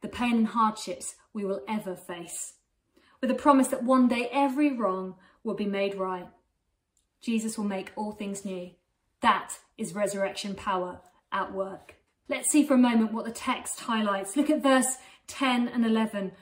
the 0.00 0.08
pain 0.08 0.36
and 0.36 0.46
hardships 0.48 1.16
we 1.32 1.44
will 1.44 1.62
ever 1.68 1.94
face. 1.94 2.54
With 3.20 3.30
a 3.30 3.34
promise 3.34 3.68
that 3.68 3.82
one 3.82 4.08
day 4.08 4.28
every 4.32 4.72
wrong 4.72 5.16
will 5.48 5.54
be 5.54 5.66
made 5.66 5.96
right. 5.96 6.28
Jesus 7.20 7.58
will 7.58 7.64
make 7.64 7.90
all 7.96 8.12
things 8.12 8.44
new. 8.44 8.70
That 9.22 9.54
is 9.76 9.94
resurrection 9.94 10.54
power 10.54 11.00
at 11.32 11.52
work. 11.52 11.96
Let's 12.28 12.50
see 12.50 12.64
for 12.64 12.74
a 12.74 12.78
moment 12.78 13.12
what 13.12 13.24
the 13.24 13.32
text 13.32 13.80
highlights. 13.80 14.36
Look 14.36 14.50
at 14.50 14.62
verse 14.62 14.98
10 15.26 15.66
and 15.66 15.84
11. 15.84 16.32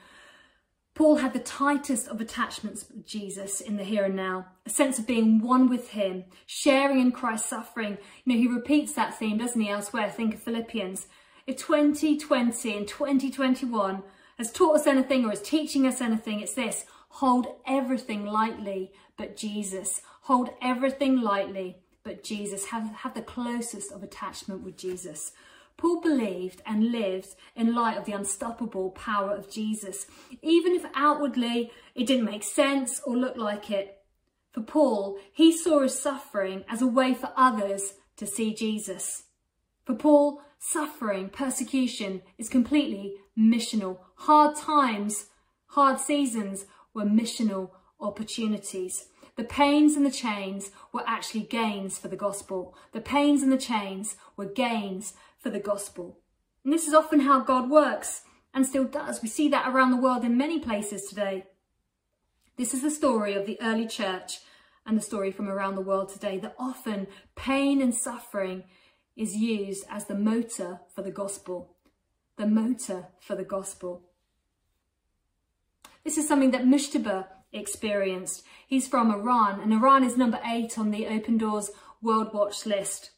Paul 0.93 1.17
had 1.17 1.33
the 1.33 1.39
tightest 1.39 2.07
of 2.07 2.19
attachments 2.19 2.85
with 2.89 3.05
Jesus 3.05 3.61
in 3.61 3.77
the 3.77 3.83
here 3.83 4.03
and 4.03 4.15
now, 4.15 4.47
a 4.65 4.69
sense 4.69 4.99
of 4.99 5.07
being 5.07 5.41
one 5.41 5.69
with 5.69 5.89
him, 5.89 6.25
sharing 6.45 6.99
in 6.99 7.11
Christ's 7.11 7.49
suffering. 7.49 7.97
You 8.25 8.33
know, 8.33 8.39
he 8.39 8.47
repeats 8.47 8.93
that 8.93 9.17
theme, 9.17 9.37
doesn't 9.37 9.61
he, 9.61 9.69
elsewhere? 9.69 10.09
Think 10.09 10.33
of 10.33 10.41
Philippians. 10.41 11.07
If 11.45 11.57
2020 11.57 12.75
and 12.75 12.87
2021 12.87 14.03
has 14.37 14.51
taught 14.51 14.75
us 14.75 14.87
anything 14.87 15.23
or 15.23 15.31
is 15.31 15.41
teaching 15.41 15.87
us 15.87 16.01
anything, 16.01 16.41
it's 16.41 16.55
this. 16.55 16.85
Hold 17.17 17.47
everything 17.65 18.27
lightly 18.27 18.91
but 19.17 19.35
Jesus. 19.35 20.03
Hold 20.21 20.51
everything 20.61 21.19
lightly 21.19 21.77
but 22.03 22.23
Jesus. 22.23 22.65
Have, 22.65 22.91
have 22.97 23.15
the 23.15 23.23
closest 23.23 23.91
of 23.91 24.03
attachment 24.03 24.61
with 24.63 24.77
Jesus. 24.77 25.31
Paul 25.77 25.99
believed 25.99 26.61
and 26.63 26.91
lived 26.91 27.29
in 27.55 27.73
light 27.73 27.97
of 27.97 28.05
the 28.05 28.11
unstoppable 28.11 28.91
power 28.91 29.31
of 29.31 29.49
Jesus, 29.49 30.05
even 30.43 30.73
if 30.73 30.85
outwardly 30.93 31.71
it 31.95 32.05
didn't 32.05 32.25
make 32.25 32.43
sense 32.43 33.01
or 33.03 33.17
look 33.17 33.35
like 33.35 33.71
it. 33.71 33.97
For 34.51 34.61
Paul, 34.61 35.17
he 35.33 35.51
saw 35.51 35.81
his 35.81 35.97
suffering 35.97 36.65
as 36.69 36.83
a 36.83 36.87
way 36.87 37.15
for 37.15 37.33
others 37.35 37.93
to 38.17 38.27
see 38.27 38.53
Jesus. 38.53 39.23
For 39.85 39.95
Paul, 39.95 40.41
suffering, 40.59 41.29
persecution 41.29 42.21
is 42.37 42.47
completely 42.47 43.15
missional. 43.35 44.01
Hard 44.17 44.55
times, 44.55 45.29
hard 45.69 45.99
seasons 45.99 46.67
were 46.97 47.05
missional 47.05 47.69
opportunities. 47.99 49.05
The 49.35 49.43
pains 49.43 49.95
and 49.95 50.03
the 50.03 50.11
chains 50.11 50.71
were 50.91 51.03
actually 51.05 51.41
gains 51.41 51.99
for 51.99 52.07
the 52.07 52.15
gospel. 52.15 52.75
The 52.91 53.01
pains 53.01 53.43
and 53.43 53.51
the 53.51 53.57
chains 53.57 54.15
were 54.35 54.47
gains 54.47 55.13
for 55.37 55.51
the 55.51 55.59
gospel. 55.59 56.17
And 56.63 56.73
this 56.73 56.87
is 56.87 56.95
often 56.95 57.19
how 57.19 57.41
God 57.41 57.69
works 57.69 58.23
and 58.51 58.65
still 58.65 58.85
does. 58.85 59.21
We 59.21 59.29
see 59.29 59.47
that 59.49 59.67
around 59.67 59.91
the 59.91 60.01
world 60.01 60.25
in 60.25 60.37
many 60.37 60.59
places 60.59 61.03
today. 61.03 61.45
This 62.57 62.73
is 62.73 62.81
the 62.81 62.89
story 62.89 63.35
of 63.35 63.45
the 63.45 63.61
early 63.61 63.85
church 63.85 64.39
and 64.83 64.97
the 64.97 65.03
story 65.03 65.31
from 65.31 65.47
around 65.47 65.75
the 65.75 65.81
world 65.81 66.09
today 66.09 66.39
that 66.39 66.55
often 66.57 67.05
pain 67.35 67.79
and 67.79 67.93
suffering 67.93 68.63
is 69.15 69.35
used 69.35 69.85
as 69.87 70.05
the 70.05 70.15
motor 70.15 70.79
for 70.95 71.03
the 71.03 71.11
gospel. 71.11 71.75
The 72.37 72.47
motor 72.47 73.09
for 73.19 73.35
the 73.35 73.45
gospel. 73.45 74.06
This 76.07 76.17
is 76.17 76.25
something 76.25 76.51
that 76.51 76.63
Mujtaba 76.63 77.25
experienced. 77.51 78.45
He's 78.65 78.87
from 78.87 79.11
Iran 79.11 79.59
and 79.59 79.73
Iran 79.73 80.05
is 80.05 80.15
number 80.15 80.39
eight 80.45 80.79
on 80.79 80.91
the 80.91 81.05
Open 81.05 81.37
Doors 81.37 81.69
World 82.01 82.33
Watch 82.33 82.65
list. 82.65 83.11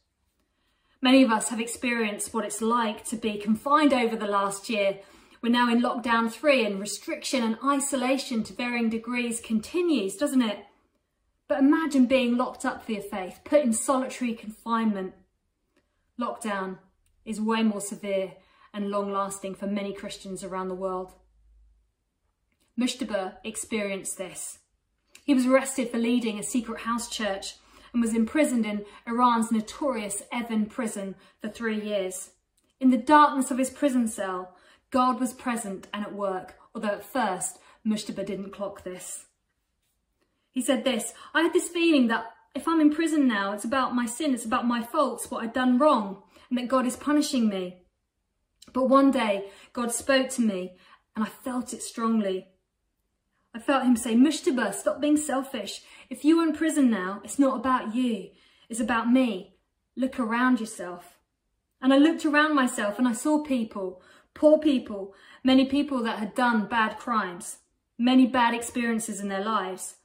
Many 1.00 1.22
of 1.22 1.30
us 1.30 1.50
have 1.50 1.60
experienced 1.60 2.34
what 2.34 2.46
it's 2.46 2.64
like 2.64 3.06
to 3.06 3.16
be 3.16 3.38
confined 3.38 3.94
over 3.94 4.16
the 4.16 4.26
last 4.26 4.72
year. 4.72 5.02
We're 5.40 5.52
now 5.52 5.72
in 5.72 5.84
lockdown 5.84 6.32
three 6.32 6.66
and 6.66 6.80
restriction 6.80 7.44
and 7.44 7.60
isolation 7.64 8.44
to 8.46 8.54
varying 8.54 8.90
degrees 8.90 9.40
continues, 9.40 10.16
doesn't 10.16 10.42
it? 10.42 10.58
But 11.48 11.60
imagine 11.60 12.08
being 12.08 12.38
locked 12.38 12.66
up 12.66 12.84
for 12.84 12.94
your 12.94 13.04
faith, 13.04 13.42
put 13.46 13.62
in 13.62 13.72
solitary 13.72 14.34
confinement. 14.34 15.14
Lockdown 16.20 16.80
is 17.24 17.40
way 17.40 17.62
more 17.62 17.82
severe 17.82 18.32
and 18.74 18.90
long 18.90 19.14
lasting 19.14 19.54
for 19.54 19.68
many 19.68 19.94
Christians 19.94 20.44
around 20.44 20.70
the 20.70 20.74
world. 20.74 21.14
Mujtaba 22.80 23.36
experienced 23.44 24.18
this. 24.18 24.60
He 25.26 25.34
was 25.34 25.46
arrested 25.46 25.90
for 25.90 25.98
leading 25.98 26.40
a 26.40 26.44
secret 26.44 26.82
house 26.82 27.10
church 27.10 27.56
and 27.92 28.02
was 28.02 28.16
imprisoned 28.16 28.66
in 28.66 28.86
Iran's 29.06 29.52
notorious 29.52 30.24
Evin 30.32 30.70
prison 30.70 31.16
for 31.42 31.50
three 31.50 31.82
years. 31.82 32.32
In 32.80 32.90
the 32.90 32.98
darkness 32.98 33.52
of 33.52 33.58
his 33.58 33.70
prison 33.70 34.08
cell, 34.08 34.56
God 34.92 35.20
was 35.20 35.34
present 35.34 35.88
and 35.94 36.06
at 36.06 36.16
work, 36.16 36.56
although 36.74 36.88
at 36.88 37.04
first 37.04 37.60
Mujtaba 37.86 38.26
didn't 38.26 38.52
clock 38.52 38.84
this. 38.84 39.26
He 40.52 40.62
said 40.62 40.84
this, 40.84 41.14
I 41.34 41.42
had 41.42 41.54
this 41.54 41.68
feeling 41.68 42.08
that 42.08 42.32
if 42.56 42.68
I'm 42.68 42.82
in 42.82 42.94
prison 42.94 43.28
now, 43.28 43.52
it's 43.52 43.66
about 43.66 43.94
my 43.94 44.06
sin, 44.06 44.34
it's 44.34 44.46
about 44.46 44.66
my 44.66 44.82
faults, 44.82 45.30
what 45.30 45.44
I'd 45.44 45.54
done 45.54 45.78
wrong, 45.78 46.24
and 46.50 46.58
that 46.58 46.68
God 46.68 46.88
is 46.88 46.96
punishing 46.96 47.50
me. 47.50 47.84
But 48.74 48.90
one 48.90 49.12
day, 49.12 49.50
God 49.74 49.92
spoke 49.92 50.30
to 50.30 50.42
me, 50.42 50.78
and 51.16 51.24
I 51.26 51.28
felt 51.28 51.74
it 51.74 51.84
strongly. 51.84 52.48
I 53.54 53.60
felt 53.60 53.84
him 53.84 53.96
say, 53.96 54.16
Mujtaba, 54.16 54.74
stop 54.74 55.02
being 55.02 55.18
selfish. 55.18 55.82
If 56.10 56.24
you're 56.24 56.44
in 56.44 56.54
prison 56.54 56.90
now, 56.90 57.22
it's 57.24 57.40
not 57.40 57.58
about 57.58 57.96
you. 57.96 58.30
It's 58.70 58.80
about 58.80 59.12
me. 59.12 59.56
Look 59.96 60.20
around 60.20 60.60
yourself. 60.60 61.18
And 61.82 61.94
I 61.94 61.98
looked 61.98 62.26
around 62.26 62.56
myself 62.56 63.00
and 63.00 63.08
I 63.08 63.14
saw 63.14 63.44
people, 63.44 64.02
poor 64.34 64.60
people, 64.60 65.14
many 65.44 65.66
people 65.66 66.04
that 66.04 66.20
had 66.20 66.36
done 66.36 66.68
bad 66.68 66.98
crimes, 66.98 67.58
many 67.98 68.26
bad 68.26 68.54
experiences 68.54 69.20
in 69.20 69.30
their 69.30 69.44
lives. 69.44 69.96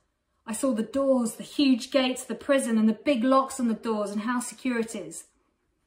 I 0.46 0.52
saw 0.52 0.72
the 0.72 0.82
doors, 0.82 1.34
the 1.34 1.42
huge 1.42 1.90
gates 1.90 2.22
of 2.22 2.28
the 2.28 2.34
prison 2.34 2.78
and 2.78 2.88
the 2.88 2.92
big 2.92 3.24
locks 3.24 3.58
on 3.58 3.68
the 3.68 3.74
doors 3.74 4.10
and 4.10 4.22
how 4.22 4.40
secure 4.40 4.78
it 4.78 4.94
is. 4.94 5.24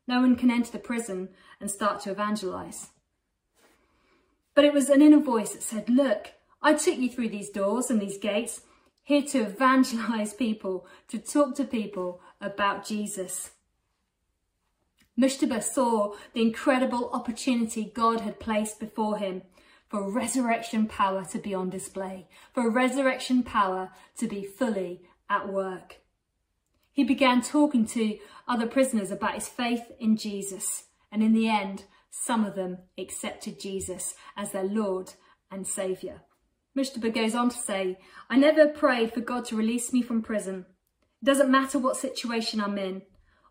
No 0.07 0.21
one 0.21 0.35
can 0.35 0.51
enter 0.51 0.71
the 0.71 0.79
prison 0.79 1.29
and 1.59 1.69
start 1.69 2.01
to 2.01 2.11
evangelise. 2.11 2.89
But 4.55 4.65
it 4.65 4.73
was 4.73 4.89
an 4.89 5.01
inner 5.01 5.19
voice 5.19 5.51
that 5.51 5.63
said, 5.63 5.89
look, 5.89 6.31
I 6.61 6.73
took 6.73 6.97
you 6.97 7.09
through 7.09 7.29
these 7.29 7.49
doors 7.49 7.89
and 7.89 8.01
these 8.01 8.17
gates, 8.17 8.61
here 9.03 9.21
to 9.21 9.39
evangelize 9.39 10.33
people, 10.33 10.85
to 11.07 11.17
talk 11.17 11.55
to 11.55 11.63
people 11.63 12.19
about 12.41 12.85
Jesus. 12.85 13.51
Mujtaba 15.19 15.63
saw 15.63 16.13
the 16.33 16.41
incredible 16.41 17.09
opportunity 17.11 17.91
God 17.93 18.21
had 18.21 18.39
placed 18.39 18.79
before 18.79 19.17
him 19.17 19.41
for 19.87 20.11
resurrection 20.11 20.85
power 20.85 21.23
to 21.25 21.39
be 21.39 21.53
on 21.53 21.69
display, 21.69 22.27
for 22.53 22.69
resurrection 22.69 23.41
power 23.41 23.91
to 24.17 24.27
be 24.27 24.43
fully 24.43 25.01
at 25.29 25.47
work. 25.47 25.97
He 26.91 27.03
began 27.03 27.41
talking 27.41 27.85
to 27.87 28.17
other 28.47 28.67
prisoners 28.67 29.11
about 29.11 29.35
his 29.35 29.47
faith 29.47 29.91
in 29.99 30.17
Jesus, 30.17 30.87
and 31.11 31.23
in 31.23 31.33
the 31.33 31.47
end, 31.47 31.85
some 32.09 32.43
of 32.43 32.55
them 32.55 32.79
accepted 32.97 33.59
Jesus 33.59 34.15
as 34.35 34.51
their 34.51 34.63
Lord 34.63 35.13
and 35.49 35.65
Saviour. 35.65 36.21
Mujtaba 36.77 37.11
goes 37.11 37.33
on 37.33 37.49
to 37.49 37.57
say, 37.57 37.97
I 38.29 38.37
never 38.37 38.67
prayed 38.67 39.11
for 39.11 39.21
God 39.21 39.45
to 39.45 39.55
release 39.55 39.91
me 39.91 40.03
from 40.03 40.21
prison. 40.21 40.67
It 41.21 41.25
doesn't 41.25 41.49
matter 41.49 41.79
what 41.79 41.97
situation 41.97 42.61
I'm 42.61 42.77
in. 42.77 43.01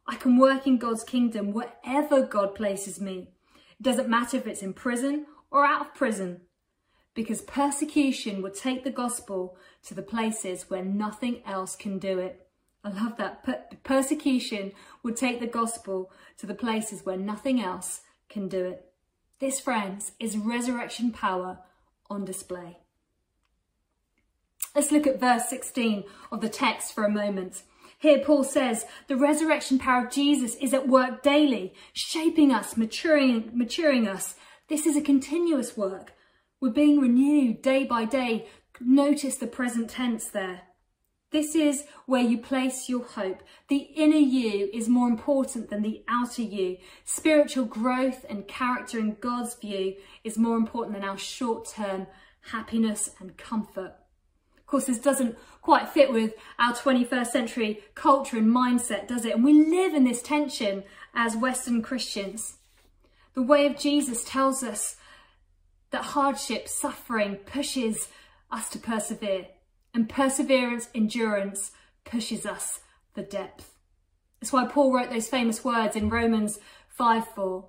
I 0.06 0.14
can 0.14 0.38
work 0.38 0.68
in 0.68 0.78
God's 0.78 1.02
kingdom 1.02 1.52
wherever 1.52 2.22
God 2.22 2.54
places 2.54 3.00
me. 3.00 3.32
It 3.56 3.82
doesn't 3.82 4.08
matter 4.08 4.36
if 4.36 4.46
it's 4.46 4.62
in 4.62 4.74
prison 4.74 5.26
or 5.50 5.66
out 5.66 5.80
of 5.80 5.94
prison, 5.94 6.42
because 7.14 7.40
persecution 7.42 8.42
would 8.42 8.54
take 8.54 8.84
the 8.84 8.90
gospel 8.90 9.56
to 9.86 9.94
the 9.94 10.02
places 10.02 10.70
where 10.70 10.84
nothing 10.84 11.42
else 11.44 11.74
can 11.74 11.98
do 11.98 12.20
it. 12.20 12.46
I 12.84 12.90
love 12.90 13.16
that. 13.16 13.42
Per 13.42 13.64
persecution 13.82 14.70
would 15.02 15.16
take 15.16 15.40
the 15.40 15.48
gospel 15.48 16.12
to 16.38 16.46
the 16.46 16.54
places 16.54 17.04
where 17.04 17.16
nothing 17.16 17.60
else 17.60 18.02
can 18.28 18.46
do 18.46 18.64
it. 18.66 18.92
This, 19.40 19.58
friends, 19.58 20.12
is 20.20 20.36
resurrection 20.36 21.10
power 21.10 21.58
on 22.08 22.24
display. 22.24 22.78
Let's 24.76 24.92
look 24.92 25.06
at 25.06 25.18
verse 25.18 25.48
16 25.48 26.04
of 26.30 26.42
the 26.42 26.50
text 26.50 26.94
for 26.94 27.04
a 27.04 27.10
moment. 27.10 27.62
Here 27.98 28.18
Paul 28.18 28.44
says, 28.44 28.84
the 29.08 29.16
resurrection 29.16 29.78
power 29.78 30.04
of 30.04 30.12
Jesus 30.12 30.54
is 30.56 30.74
at 30.74 30.86
work 30.86 31.22
daily, 31.22 31.72
shaping 31.94 32.52
us, 32.52 32.76
maturing, 32.76 33.52
maturing 33.54 34.06
us. 34.06 34.34
This 34.68 34.84
is 34.84 34.94
a 34.94 35.00
continuous 35.00 35.78
work. 35.78 36.12
We're 36.60 36.72
being 36.72 37.00
renewed 37.00 37.62
day 37.62 37.84
by 37.84 38.04
day. 38.04 38.48
Notice 38.78 39.36
the 39.36 39.46
present 39.46 39.88
tense 39.88 40.28
there. 40.28 40.60
This 41.30 41.54
is 41.54 41.84
where 42.04 42.20
you 42.20 42.36
place 42.36 42.86
your 42.86 43.06
hope. 43.06 43.42
The 43.68 43.88
inner 43.96 44.18
you 44.18 44.68
is 44.74 44.90
more 44.90 45.08
important 45.08 45.70
than 45.70 45.80
the 45.80 46.04
outer 46.06 46.42
you. 46.42 46.76
Spiritual 47.06 47.64
growth 47.64 48.26
and 48.28 48.46
character 48.46 48.98
in 48.98 49.16
God's 49.22 49.54
view 49.54 49.94
is 50.22 50.36
more 50.36 50.58
important 50.58 50.94
than 50.96 51.08
our 51.08 51.16
short-term 51.16 52.08
happiness 52.42 53.08
and 53.18 53.38
comfort. 53.38 53.94
Of 54.66 54.70
course, 54.70 54.86
this 54.86 54.98
doesn't 54.98 55.38
quite 55.62 55.88
fit 55.88 56.12
with 56.12 56.34
our 56.58 56.74
21st 56.74 57.28
century 57.28 57.84
culture 57.94 58.36
and 58.36 58.48
mindset, 58.48 59.06
does 59.06 59.24
it? 59.24 59.36
And 59.36 59.44
we 59.44 59.52
live 59.52 59.94
in 59.94 60.02
this 60.02 60.20
tension 60.20 60.82
as 61.14 61.36
Western 61.36 61.82
Christians. 61.82 62.56
The 63.34 63.42
way 63.42 63.66
of 63.66 63.78
Jesus 63.78 64.24
tells 64.24 64.64
us 64.64 64.96
that 65.90 66.02
hardship, 66.02 66.66
suffering 66.66 67.36
pushes 67.36 68.08
us 68.50 68.68
to 68.70 68.80
persevere 68.80 69.46
and 69.94 70.08
perseverance, 70.08 70.88
endurance 70.96 71.70
pushes 72.04 72.44
us 72.44 72.80
for 73.14 73.22
depth. 73.22 73.72
That's 74.40 74.52
why 74.52 74.66
Paul 74.66 74.92
wrote 74.92 75.10
those 75.10 75.28
famous 75.28 75.64
words 75.64 75.94
in 75.94 76.10
Romans 76.10 76.58
5 76.88 77.28
4. 77.28 77.68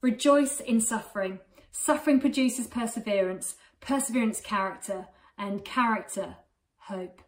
Rejoice 0.00 0.60
in 0.60 0.80
suffering. 0.80 1.40
Suffering 1.70 2.18
produces 2.18 2.66
perseverance, 2.66 3.56
perseverance 3.82 4.40
character, 4.40 5.08
and 5.40 5.64
character, 5.64 6.36
hope. 6.76 7.22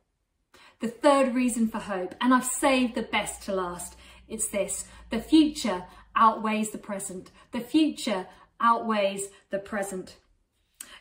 The 0.80 0.88
third 0.88 1.34
reason 1.34 1.66
for 1.66 1.78
hope, 1.78 2.14
and 2.20 2.34
I've 2.34 2.44
saved 2.44 2.94
the 2.94 3.02
best 3.02 3.42
to 3.44 3.54
last, 3.54 3.96
it's 4.28 4.48
this. 4.48 4.84
The 5.08 5.20
future 5.20 5.84
outweighs 6.14 6.70
the 6.70 6.78
present. 6.78 7.30
The 7.52 7.60
future 7.60 8.26
outweighs 8.60 9.28
the 9.50 9.58
present. 9.58 10.16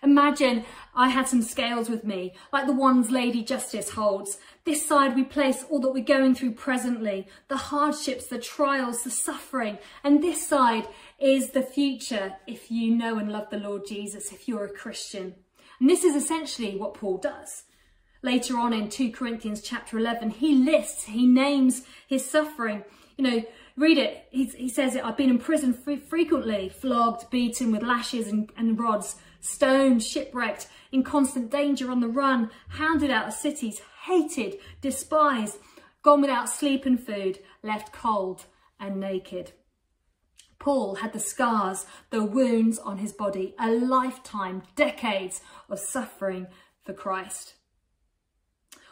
Imagine 0.02 0.64
I 0.96 1.10
had 1.10 1.28
some 1.28 1.42
scales 1.42 1.90
with 1.90 2.06
me, 2.06 2.34
like 2.54 2.66
the 2.66 2.74
ones 2.74 3.12
Lady 3.12 3.44
Justice 3.44 3.90
holds. 3.90 4.40
This 4.64 4.88
side 4.88 5.16
we 5.16 5.24
place 5.24 5.66
all 5.70 5.80
that 5.82 5.94
we're 5.94 6.04
going 6.04 6.34
through 6.34 6.54
presently, 6.54 7.28
the 7.50 7.58
hardships, 7.58 8.28
the 8.28 8.40
trials, 8.40 9.04
the 9.04 9.12
suffering. 9.12 9.78
And 10.04 10.24
this 10.24 10.48
side 10.48 10.88
is 11.20 11.52
the 11.52 11.62
future 11.62 12.36
if 12.48 12.72
you 12.72 12.96
know 12.96 13.20
and 13.20 13.32
love 13.32 13.50
the 13.52 13.60
Lord 13.60 13.86
Jesus, 13.86 14.32
if 14.32 14.48
you're 14.48 14.66
a 14.66 14.74
Christian. 14.74 15.36
And 15.82 15.90
this 15.90 16.04
is 16.04 16.16
essentially 16.16 16.78
what 16.78 16.94
Paul 16.94 17.18
does. 17.18 17.64
Later 18.22 18.60
on 18.60 18.72
in 18.72 18.88
2 18.88 19.12
Corinthians 19.12 19.62
chapter 19.62 19.98
11, 19.98 20.30
he 20.30 20.54
lists, 20.54 21.06
he 21.06 21.26
names 21.26 21.82
his 22.08 22.24
suffering. 22.24 22.84
You 23.18 23.24
know, 23.24 23.44
read 23.76 23.98
it. 23.98 24.28
He, 24.30 24.46
he 24.46 24.70
says 24.70 24.94
it, 24.94 25.04
I've 25.04 25.18
been 25.18 25.32
in 25.32 25.40
prison 25.40 25.74
frequently, 25.74 26.70
flogged, 26.70 27.32
beaten 27.32 27.72
with 27.72 27.82
lashes 27.82 28.28
and, 28.28 28.52
and 28.56 28.80
rods, 28.80 29.16
stoned, 29.40 30.04
shipwrecked, 30.04 30.68
in 30.92 31.02
constant 31.02 31.50
danger 31.50 31.90
on 31.90 32.00
the 32.00 32.08
run, 32.08 32.52
hounded 32.70 33.10
out 33.10 33.30
of 33.30 33.34
cities, 33.34 33.82
hated, 34.04 34.60
despised, 34.82 35.58
gone 36.04 36.22
without 36.22 36.48
sleep 36.48 36.86
and 36.86 37.04
food, 37.04 37.40
left 37.64 37.92
cold 37.92 38.46
and 38.80 39.00
naked. 39.00 39.54
Paul 40.62 40.94
had 40.94 41.12
the 41.12 41.20
scars, 41.20 41.88
the 42.12 42.24
wounds 42.24 42.78
on 42.78 43.00
his 43.00 43.12
body, 43.12 43.56
a 43.60 43.72
lifetime, 43.72 44.62
decades 44.76 45.42
of 45.68 45.80
suffering 45.80 46.46
for 46.84 46.94
Christ. 46.94 47.56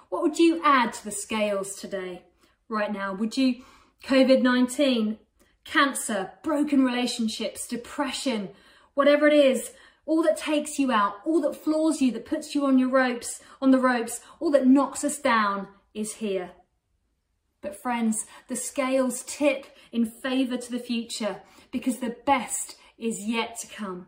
What 0.10 0.24
would 0.24 0.40
you 0.40 0.64
add 0.66 0.94
to 0.94 1.06
the 1.06 1.12
scales 1.12 1.76
today, 1.76 2.24
right 2.70 2.92
now? 2.92 3.14
Would 3.14 3.38
you, 3.38 3.64
COVID-19, 4.04 5.20
cancer, 5.64 6.32
broken 6.42 6.84
relationships, 6.84 7.68
depression, 7.68 8.50
whatever 8.96 9.28
it 9.28 9.34
is, 9.34 9.72
all 10.08 10.24
that 10.24 10.38
takes 10.38 10.80
you 10.80 10.92
out, 10.92 11.18
all 11.24 11.40
that 11.42 11.56
floors 11.56 12.02
you, 12.02 12.12
that 12.14 12.26
puts 12.26 12.56
you 12.56 12.66
on 12.66 12.80
your 12.80 12.90
ropes, 12.90 13.44
on 13.62 13.70
the 13.70 13.78
ropes, 13.78 14.22
all 14.40 14.50
that 14.50 14.66
knocks 14.66 15.04
us 15.04 15.20
down 15.20 15.68
is 15.94 16.14
here. 16.14 16.50
But 17.62 17.80
friends, 17.80 18.26
the 18.48 18.56
scales 18.56 19.24
tip 19.28 19.68
in 19.92 20.06
favour 20.06 20.58
to 20.58 20.72
the 20.72 20.80
future 20.80 21.42
because 21.72 21.98
the 21.98 22.16
best 22.26 22.76
is 22.98 23.22
yet 23.28 23.58
to 23.60 23.68
come. 23.68 24.08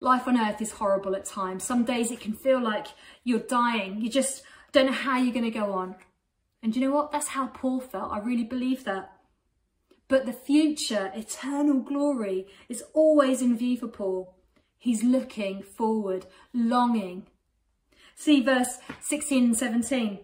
Life 0.00 0.26
on 0.26 0.38
earth 0.38 0.60
is 0.62 0.72
horrible 0.72 1.14
at 1.14 1.24
times. 1.24 1.64
Some 1.64 1.84
days 1.84 2.10
it 2.10 2.20
can 2.20 2.32
feel 2.32 2.60
like 2.60 2.88
you're 3.22 3.38
dying. 3.38 4.00
You 4.00 4.08
just 4.08 4.42
don't 4.72 4.86
know 4.86 4.92
how 4.92 5.18
you're 5.18 5.34
going 5.34 5.44
to 5.44 5.50
go 5.50 5.72
on. 5.72 5.96
And 6.62 6.74
you 6.74 6.82
know 6.82 6.94
what? 6.94 7.12
That's 7.12 7.28
how 7.28 7.48
Paul 7.48 7.80
felt. 7.80 8.12
I 8.12 8.18
really 8.18 8.44
believe 8.44 8.84
that. 8.84 9.12
But 10.08 10.26
the 10.26 10.32
future, 10.32 11.12
eternal 11.14 11.80
glory, 11.80 12.46
is 12.68 12.82
always 12.94 13.42
in 13.42 13.56
view 13.56 13.76
for 13.76 13.88
Paul. 13.88 14.34
He's 14.78 15.04
looking 15.04 15.62
forward, 15.62 16.26
longing. 16.52 17.26
See 18.16 18.42
verse 18.42 18.78
16 19.00 19.44
and 19.44 19.56
17 19.56 20.20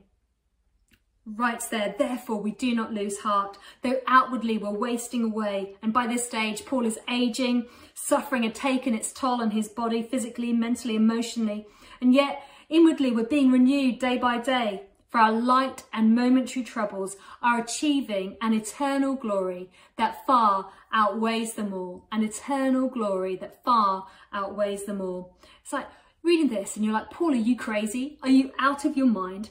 writes 1.27 1.69
there, 1.69 1.95
therefore 1.99 2.41
we 2.41 2.53
do 2.53 2.75
not 2.75 2.93
lose 2.93 3.19
heart, 3.19 3.59
though 3.83 4.01
outwardly 4.07 4.59
we're 4.59 4.71
wasting 4.71 5.25
away. 5.25 5.75
And 5.83 5.93
by 5.93 6.07
this 6.07 6.25
stage, 6.25 6.65
Paul 6.65 6.87
is 6.87 6.99
aging, 7.09 7.67
suffering 7.95 8.45
had 8.45 8.55
taken 8.55 8.95
its 8.95 9.13
toll 9.13 9.43
on 9.43 9.51
his 9.51 9.69
body, 9.69 10.03
physically, 10.03 10.53
mentally, 10.53 10.95
emotionally. 10.97 11.67
And 12.01 12.15
yet, 12.15 12.43
inwardly, 12.69 13.11
we're 13.11 13.25
being 13.25 13.51
renewed 13.51 13.99
day 13.99 14.17
by 14.17 14.39
day. 14.39 14.85
For 15.09 15.19
our 15.19 15.33
light 15.33 15.85
and 15.93 16.15
momentary 16.15 16.65
troubles 16.65 17.17
are 17.41 17.61
achieving 17.61 18.37
an 18.43 18.53
eternal 18.53 19.15
glory 19.15 19.71
that 19.97 20.27
far 20.27 20.71
outweighs 20.93 21.55
them 21.55 21.73
all. 21.73 22.07
An 22.13 22.23
eternal 22.23 22.89
glory 22.89 23.37
that 23.37 23.65
far 23.65 24.07
outweighs 24.33 24.85
them 24.85 25.01
all. 25.01 25.37
It's 25.63 25.73
like 25.73 25.87
reading 26.23 26.49
this 26.49 26.77
and 26.77 26.85
you're 26.85 26.93
like, 26.93 27.11
Paul, 27.11 27.33
are 27.33 27.37
you 27.37 27.57
crazy? 27.57 28.19
Are 28.23 28.29
you 28.29 28.51
out 28.59 28.85
of 28.85 28.97
your 28.97 29.07
mind? 29.07 29.51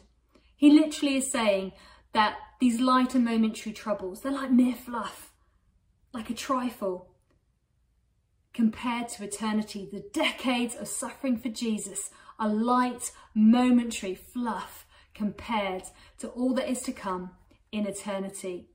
He 0.65 0.71
literally 0.71 1.17
is 1.17 1.31
saying 1.31 1.73
that 2.13 2.37
these 2.59 2.81
lighter 2.81 3.19
momentary 3.19 3.71
troubles, 3.71 4.21
they're 4.21 4.31
like 4.31 4.49
mere 4.49 4.73
fluff, 4.73 5.31
like 6.11 6.31
a 6.31 6.33
trifle. 6.33 7.11
Compared 8.51 9.09
to 9.09 9.23
eternity, 9.23 9.87
the 9.91 10.09
decades 10.11 10.73
of 10.73 10.87
suffering 10.87 11.37
for 11.37 11.49
Jesus 11.49 12.09
are 12.39 12.49
light, 12.49 13.11
momentary 13.35 14.15
fluff 14.15 14.87
compared 15.13 15.83
to 16.17 16.29
all 16.29 16.55
that 16.55 16.67
is 16.67 16.81
to 16.81 16.91
come 16.91 17.29
in 17.71 17.85
eternity. 17.85 18.67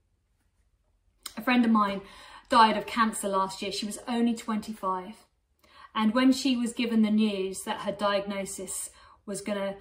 A 1.37 1.42
friend 1.42 1.64
of 1.64 1.72
mine 1.72 2.03
died 2.48 2.76
of 2.76 2.87
cancer 2.87 3.29
last 3.29 3.62
year. 3.62 3.72
She 3.72 3.87
was 3.87 3.98
only 4.07 4.37
25. 4.37 5.26
And 5.92 6.14
when 6.14 6.31
she 6.33 6.57
was 6.57 6.72
given 6.72 7.03
the 7.03 7.11
news 7.11 7.64
that 7.64 7.81
her 7.81 7.90
diagnosis 7.90 8.90
was 9.26 9.40
going 9.40 9.59
to 9.59 9.74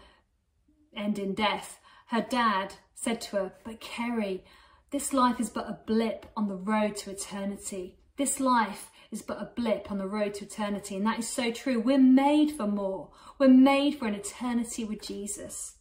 end 0.97 1.19
in 1.19 1.35
death, 1.35 1.78
her 2.09 2.21
dad 2.21 2.73
said 2.95 3.21
to 3.21 3.35
her, 3.37 3.53
but 3.63 3.79
Kerry, 3.79 4.43
this 4.91 5.13
life 5.13 5.39
is 5.39 5.49
but 5.49 5.69
a 5.69 5.79
blip 5.85 6.25
on 6.35 6.47
the 6.47 6.55
road 6.55 6.95
to 6.97 7.11
eternity. 7.11 7.97
This 8.17 8.39
life 8.39 8.89
is 9.11 9.21
but 9.21 9.41
a 9.41 9.51
blip 9.55 9.91
on 9.91 9.99
the 9.99 10.07
road 10.07 10.33
to 10.35 10.45
eternity. 10.45 10.95
And 10.95 11.05
that 11.05 11.19
is 11.19 11.29
so 11.29 11.51
true. 11.51 11.79
We're 11.79 11.99
made 11.99 12.51
for 12.51 12.67
more. 12.67 13.09
We're 13.37 13.49
made 13.49 13.99
for 13.99 14.07
an 14.07 14.15
eternity 14.15 14.83
with 14.83 15.01
Jesus. 15.01 15.75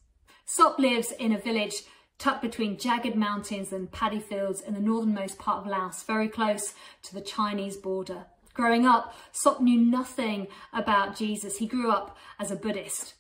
Sop 0.45 0.79
lives 0.79 1.13
in 1.13 1.33
a 1.33 1.39
village 1.39 1.83
tucked 2.19 2.43
between 2.43 2.79
jagged 2.79 3.15
mountains 3.15 3.73
and 3.73 3.91
paddy 3.91 4.21
fields 4.21 4.61
in 4.61 4.75
the 4.75 4.81
northernmost 4.81 5.39
part 5.39 5.61
of 5.61 5.67
Laos, 5.67 6.03
very 6.03 6.29
close 6.29 6.75
to 7.05 7.15
the 7.15 7.21
Chinese 7.21 7.77
border. 7.77 8.27
Growing 8.53 8.85
up, 8.87 9.15
Sop 9.33 9.61
knew 9.61 9.81
nothing 9.81 10.49
about 10.73 11.17
Jesus. 11.17 11.59
He 11.59 11.67
grew 11.67 11.91
up 11.91 12.17
as 12.39 12.51
a 12.51 12.57
Buddhist. 12.57 13.15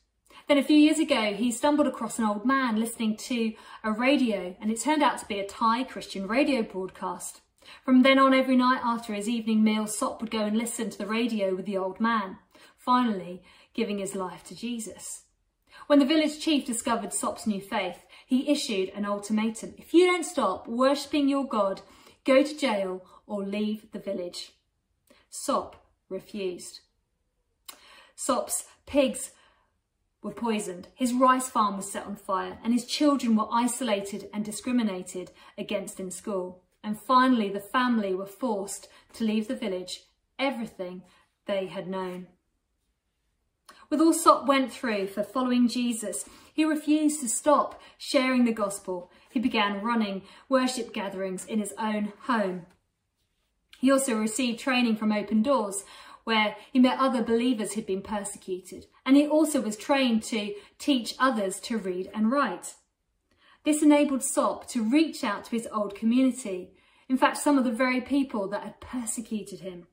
Then 0.49 0.57
a 0.57 0.65
few 0.65 0.79
years 0.79 0.99
ago, 0.99 1.35
he 1.35 1.53
stumbled 1.53 1.87
across 1.87 2.19
an 2.19 2.25
old 2.25 2.47
man 2.47 2.81
listening 2.81 3.19
to 3.19 3.53
a 3.85 3.93
radio, 3.93 4.57
and 4.63 4.71
it 4.71 4.81
turned 4.81 5.03
out 5.03 5.19
to 5.19 5.27
be 5.27 5.39
a 5.39 5.47
Thai 5.47 5.85
Christian 5.85 6.27
radio 6.27 6.63
broadcast. 6.63 7.43
From 7.85 8.03
then 8.03 8.19
on, 8.19 8.33
every 8.33 8.57
night 8.57 8.81
after 8.83 9.13
his 9.13 9.29
evening 9.29 9.63
meal, 9.63 9.87
Sop 9.87 10.23
would 10.23 10.31
go 10.31 10.45
and 10.45 10.57
listen 10.57 10.89
to 10.89 10.97
the 10.97 11.07
radio 11.07 11.55
with 11.55 11.67
the 11.67 11.77
old 11.77 12.01
man, 12.01 12.39
finally 12.79 13.43
giving 13.75 13.99
his 13.99 14.15
life 14.15 14.43
to 14.45 14.57
Jesus. 14.57 15.25
When 15.87 15.99
the 15.99 16.07
village 16.07 16.41
chief 16.41 16.65
discovered 16.65 17.13
Sop's 17.13 17.47
new 17.47 17.61
faith, 17.61 18.07
he 18.27 18.51
issued 18.51 18.89
an 18.95 19.05
ultimatum. 19.05 19.75
If 19.77 19.93
you 19.93 20.07
don't 20.07 20.25
stop 20.25 20.67
worshipping 20.67 21.29
your 21.29 21.47
God, 21.47 21.83
go 22.25 22.43
to 22.43 22.59
jail 22.59 23.05
or 23.27 23.45
leave 23.45 23.93
the 23.93 23.99
village. 23.99 24.53
Sop 25.29 25.77
refused. 26.09 26.81
Sop's 28.17 28.65
pigs 28.87 29.33
were 30.29 30.35
poisoned, 30.35 30.89
his 30.95 31.15
rice 31.15 31.49
farm 31.49 31.77
was 31.77 31.91
set 31.91 32.05
on 32.05 32.15
fire, 32.15 32.59
and 32.63 32.75
his 32.75 32.85
children 32.85 33.35
were 33.35 33.49
isolated 33.51 34.29
and 34.35 34.45
discriminated 34.45 35.31
against 35.57 35.99
in 35.99 36.11
school. 36.11 36.63
And 36.85 37.01
finally, 37.01 37.49
the 37.49 37.61
family 37.61 38.15
were 38.15 38.27
forced 38.27 38.89
to 39.15 39.25
leave 39.25 39.49
the 39.49 39.57
village, 39.57 40.03
everything 40.39 41.03
they 41.47 41.67
had 41.67 41.89
known. 41.89 42.27
With 43.89 44.01
all 44.01 44.13
Sop 44.13 44.47
went 44.47 44.71
through 44.71 45.07
for 45.07 45.23
following 45.23 45.67
Jesus, 45.67 46.27
he 46.53 46.65
refused 46.65 47.21
to 47.21 47.29
stop 47.29 47.81
sharing 47.97 48.45
the 48.45 48.53
gospel. 48.53 49.11
He 49.31 49.41
began 49.41 49.81
running 49.81 50.23
worship 50.49 50.93
gatherings 50.93 51.47
in 51.47 51.59
his 51.59 51.73
own 51.79 52.13
home. 52.25 52.67
He 53.81 53.91
also 53.91 54.15
received 54.15 54.61
training 54.61 54.97
from 54.97 55.13
Open 55.13 55.43
Doors, 55.43 55.85
where 56.29 56.57
he 56.71 56.79
met 56.79 56.99
other 56.99 57.23
believers 57.23 57.73
who'd 57.73 57.87
been 57.87 58.03
persecuted. 58.03 58.85
And 59.07 59.17
he 59.17 59.27
also 59.27 59.63
was 59.63 59.79
trained 59.79 60.23
to 60.25 60.53
teach 60.79 61.15
others 61.19 61.59
to 61.61 61.79
read 61.79 62.11
and 62.15 62.31
write. 62.31 62.75
This 63.65 63.83
enabled 63.83 64.23
Sop 64.23 64.69
to 64.69 64.83
reach 64.83 65.25
out 65.25 65.45
to 65.45 65.53
his 65.53 65.67
old 65.73 65.95
community. 65.95 66.75
In 67.09 67.17
fact, 67.17 67.39
some 67.39 67.57
of 67.57 67.65
the 67.65 67.73
very 67.73 68.03
people 68.03 68.47
that 68.49 68.63
had 68.63 68.79
persecuted 68.79 69.61
him. 69.61 69.87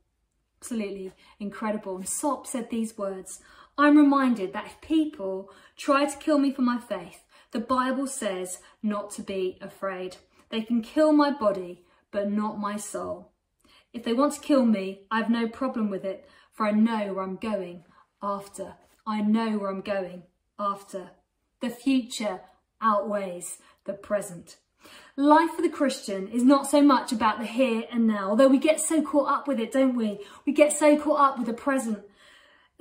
Absolutely 0.62 1.14
incredible. 1.40 1.96
And 1.96 2.10
Sop 2.10 2.46
said 2.46 2.70
these 2.70 2.98
words, 2.98 3.40
I'm 3.78 3.98
reminded 3.98 4.52
that 4.52 4.66
if 4.66 4.82
people 4.82 5.50
try 5.78 6.04
to 6.04 6.18
kill 6.18 6.38
me 6.38 6.52
for 6.52 6.64
my 6.64 6.80
faith, 6.80 7.24
the 7.52 7.62
Bible 7.62 8.08
says 8.08 8.60
not 8.84 9.10
to 9.12 9.22
be 9.22 9.58
afraid. 9.62 10.18
They 10.50 10.64
can 10.64 10.82
kill 10.82 11.14
my 11.14 11.32
body, 11.32 11.86
but 12.12 12.30
not 12.30 12.60
my 12.60 12.76
soul. 12.76 13.32
If 13.96 14.04
they 14.04 14.12
want 14.12 14.34
to 14.34 14.42
kill 14.42 14.66
me, 14.66 15.04
I 15.10 15.20
have 15.20 15.30
no 15.30 15.48
problem 15.48 15.90
with 15.90 16.04
it, 16.04 16.28
for 16.52 16.66
I 16.66 16.72
know 16.72 17.14
where 17.14 17.24
I'm 17.24 17.38
going 17.38 17.86
after. 18.22 18.74
I 19.08 19.22
know 19.22 19.58
where 19.58 19.70
I'm 19.70 19.80
going 19.80 20.24
after. 20.60 21.12
The 21.62 21.70
future 21.70 22.42
outweighs 22.82 23.60
the 23.86 23.94
present. 23.94 24.58
Life 25.16 25.52
for 25.52 25.62
the 25.62 25.70
Christian 25.70 26.28
is 26.28 26.44
not 26.44 26.68
so 26.70 26.82
much 26.82 27.14
about 27.14 27.40
the 27.40 27.46
here 27.46 27.84
and 27.90 28.06
now, 28.06 28.32
although 28.32 28.50
we 28.50 28.58
get 28.58 28.82
so 28.82 29.02
caught 29.02 29.32
up 29.32 29.48
with 29.48 29.62
it, 29.62 29.72
don't 29.72 29.96
we? 29.96 30.20
We 30.46 30.52
get 30.52 30.74
so 30.74 30.98
caught 31.00 31.22
up 31.22 31.38
with 31.38 31.48
the 31.48 31.54
present. 31.54 32.00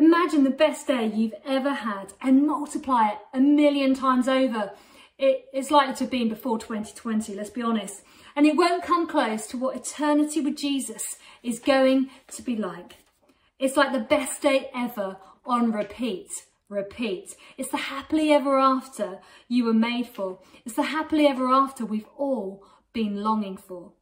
Imagine 0.01 0.43
the 0.43 0.51
best 0.51 0.89
day 0.89 1.07
you've 1.07 1.35
ever 1.47 1.75
had 1.75 2.15
and 2.21 2.45
multiply 2.45 3.11
it 3.11 3.19
a 3.33 3.39
million 3.39 3.95
times 3.95 4.27
over. 4.27 4.73
It, 5.19 5.47
it's 5.53 5.71
likely 5.71 5.95
to 5.95 6.05
have 6.05 6.11
been 6.11 6.29
before 6.29 6.59
2020, 6.59 7.35
let's 7.35 7.51
be 7.51 7.63
honest. 7.63 8.03
And 8.35 8.47
it 8.47 8.57
won't 8.57 8.83
come 8.83 9.07
close 9.07 9.47
to 9.49 9.57
what 9.57 9.77
eternity 9.77 10.41
with 10.41 10.57
Jesus 10.57 11.17
is 11.43 11.59
going 11.59 12.11
to 12.33 12.43
be 12.43 12.57
like. 12.57 12.97
It's 13.59 13.77
like 13.77 13.93
the 13.93 14.01
best 14.01 14.43
day 14.43 14.71
ever 14.75 15.17
on 15.47 15.71
repeat, 15.71 16.31
repeat. 16.69 17.37
It's 17.57 17.71
the 17.71 17.77
happily 17.77 18.33
ever 18.33 18.59
after 18.59 19.21
you 19.49 19.65
were 19.65 19.75
made 19.75 20.09
for. 20.09 20.41
It's 20.65 20.75
the 20.75 20.83
happily 20.85 21.27
ever 21.27 21.49
after 21.49 21.87
we've 21.87 22.09
all 22.17 22.65
been 22.93 23.23
longing 23.23 23.57
for. 23.57 23.93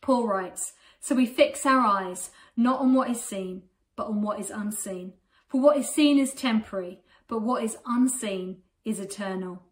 Paul 0.00 0.26
writes, 0.26 0.72
so 1.00 1.14
we 1.14 1.26
fix 1.26 1.64
our 1.64 1.80
eyes 1.80 2.30
not 2.56 2.80
on 2.80 2.94
what 2.94 3.10
is 3.10 3.22
seen, 3.22 3.62
but 3.94 4.08
on 4.08 4.22
what 4.22 4.40
is 4.40 4.50
unseen. 4.50 5.12
For 5.46 5.60
what 5.60 5.76
is 5.76 5.88
seen 5.88 6.18
is 6.18 6.34
temporary, 6.34 7.00
but 7.28 7.42
what 7.42 7.62
is 7.62 7.76
unseen 7.86 8.62
is 8.84 9.00
eternal. 9.00 9.62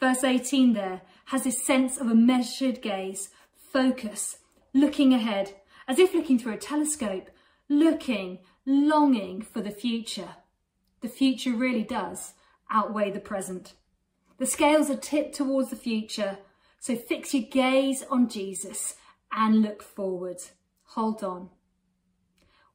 Verse 0.00 0.22
18 0.22 0.74
there 0.74 1.02
has 1.26 1.44
this 1.44 1.62
sense 1.64 1.98
of 1.98 2.08
a 2.08 2.14
measured 2.14 2.80
gaze, 2.82 3.30
focus, 3.72 4.38
looking 4.72 5.12
ahead, 5.12 5.54
as 5.86 5.98
if 5.98 6.14
looking 6.14 6.38
through 6.38 6.54
a 6.54 6.58
telescope, 6.58 7.30
looking, 7.68 8.38
longing 8.64 9.42
for 9.42 9.60
the 9.60 9.70
future. 9.70 10.36
The 11.00 11.08
future 11.08 11.52
really 11.52 11.82
does 11.82 12.34
outweigh 12.70 13.10
the 13.10 13.20
present. 13.20 13.74
The 14.38 14.46
scales 14.46 14.90
are 14.90 14.96
tipped 14.96 15.34
towards 15.34 15.70
the 15.70 15.76
future, 15.76 16.38
so 16.78 16.94
fix 16.94 17.34
your 17.34 17.44
gaze 17.44 18.04
on 18.10 18.28
Jesus 18.28 18.94
and 19.32 19.62
look 19.62 19.82
forward. 19.82 20.38
Hold 20.90 21.24
on. 21.24 21.50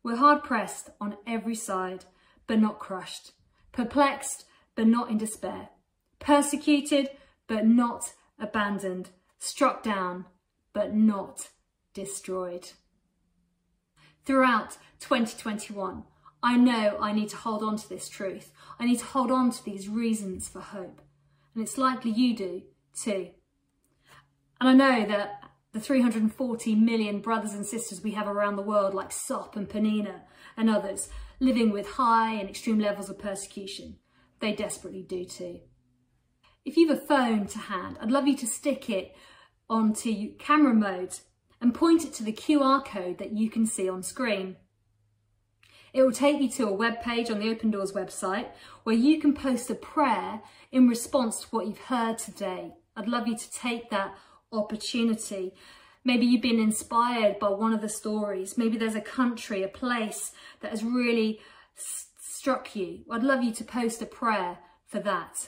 We're 0.04 0.18
hard 0.18 0.44
pressed 0.44 0.90
on 1.00 1.18
every 1.26 1.56
side, 1.56 2.06
but 2.48 2.60
not 2.60 2.80
crushed. 2.80 3.32
Perplexed, 3.72 4.46
but 4.76 4.88
not 4.88 5.10
in 5.10 5.18
despair 5.18 5.70
persecuted 6.24 7.10
but 7.48 7.68
not 7.68 8.14
abandoned, 8.40 9.10
struck 9.38 9.84
down 9.84 10.26
but 10.72 10.96
not 10.96 11.50
destroyed. 11.94 12.72
Throughout 14.26 14.78
2021, 15.02 16.04
I 16.42 16.58
know 16.58 16.98
I 17.00 17.12
need 17.12 17.30
to 17.30 17.38
hold 17.38 17.62
on 17.62 17.78
to 17.78 17.90
this 17.90 18.10
truth. 18.10 18.52
I 18.80 18.86
need 18.86 19.00
to 19.00 19.06
hold 19.06 19.32
on 19.32 19.52
to 19.52 19.64
these 19.64 19.90
reasons 19.90 20.48
for 20.48 20.62
hope. 20.62 21.02
And 21.54 21.64
it's 21.64 21.78
likely 21.78 22.12
you 22.12 22.36
do 22.36 22.64
too. 22.98 23.30
And 24.60 24.70
I 24.70 24.74
know 24.74 25.06
that 25.06 25.42
the 25.74 25.80
340 25.80 26.76
million 26.76 27.20
brothers 27.20 27.54
and 27.54 27.66
sisters 27.66 28.02
we 28.02 28.12
have 28.12 28.28
around 28.28 28.56
the 28.56 28.62
world, 28.62 28.94
like 28.94 29.12
SOP 29.12 29.56
and 29.56 29.68
Penina 29.68 30.22
and 30.56 30.70
others, 30.70 31.10
living 31.40 31.72
with 31.72 31.88
high 31.92 32.34
and 32.34 32.50
extreme 32.50 32.80
levels 32.80 33.10
of 33.10 33.20
persecution, 33.20 33.98
they 34.44 34.52
desperately 34.52 35.02
do 35.02 35.24
too. 35.24 35.62
If 36.66 36.76
you 36.76 36.90
have 36.90 36.98
a 36.98 37.08
phone 37.08 37.48
to 37.48 37.58
hand, 37.58 37.98
I'd 38.02 38.12
love 38.12 38.28
you 38.28 38.36
to 38.38 38.46
stick 38.46 38.90
it 38.90 39.16
onto 39.70 40.36
camera 40.36 40.74
mode 40.74 41.16
and 41.62 41.74
point 41.74 42.04
it 42.04 42.14
to 42.16 42.24
the 42.24 42.34
QR 42.34 42.86
code 42.86 43.20
that 43.20 43.32
you 43.32 43.50
can 43.50 43.66
see 43.66 43.88
on 43.88 44.04
screen. 44.04 44.58
It 45.94 46.02
will 46.02 46.12
take 46.12 46.42
you 46.42 46.50
to 46.50 46.68
a 46.68 46.74
web 46.74 47.02
page 47.02 47.32
on 47.32 47.40
the 47.40 47.50
Open 47.50 47.72
Doors 47.72 47.94
website 47.94 48.48
where 48.84 48.96
you 48.96 49.18
can 49.22 49.34
post 49.34 49.70
a 49.70 49.76
prayer 49.76 50.42
in 50.74 50.90
response 50.90 51.42
to 51.42 51.48
what 51.48 51.66
you've 51.66 51.78
heard 51.78 52.18
today. 52.18 52.74
I'd 52.98 53.08
love 53.08 53.30
you 53.30 53.38
to 53.38 53.52
take 53.52 53.90
that 53.92 54.14
opportunity. 54.52 55.54
Maybe 56.04 56.26
you've 56.26 56.42
been 56.42 56.60
inspired 56.60 57.40
by 57.40 57.48
one 57.50 57.74
of 57.74 57.80
the 57.80 57.88
stories. 57.88 58.58
Maybe 58.58 58.78
there's 58.78 58.96
a 58.96 59.02
country, 59.02 59.64
a 59.64 59.70
place 59.70 60.34
that 60.60 60.72
has 60.72 60.84
really 60.84 61.40
struck 62.44 62.76
you. 62.76 63.00
I'd 63.10 63.24
love 63.24 63.42
you 63.42 63.54
to 63.54 63.64
post 63.64 64.02
a 64.02 64.06
prayer 64.06 64.58
for 64.86 65.00
that. 65.00 65.48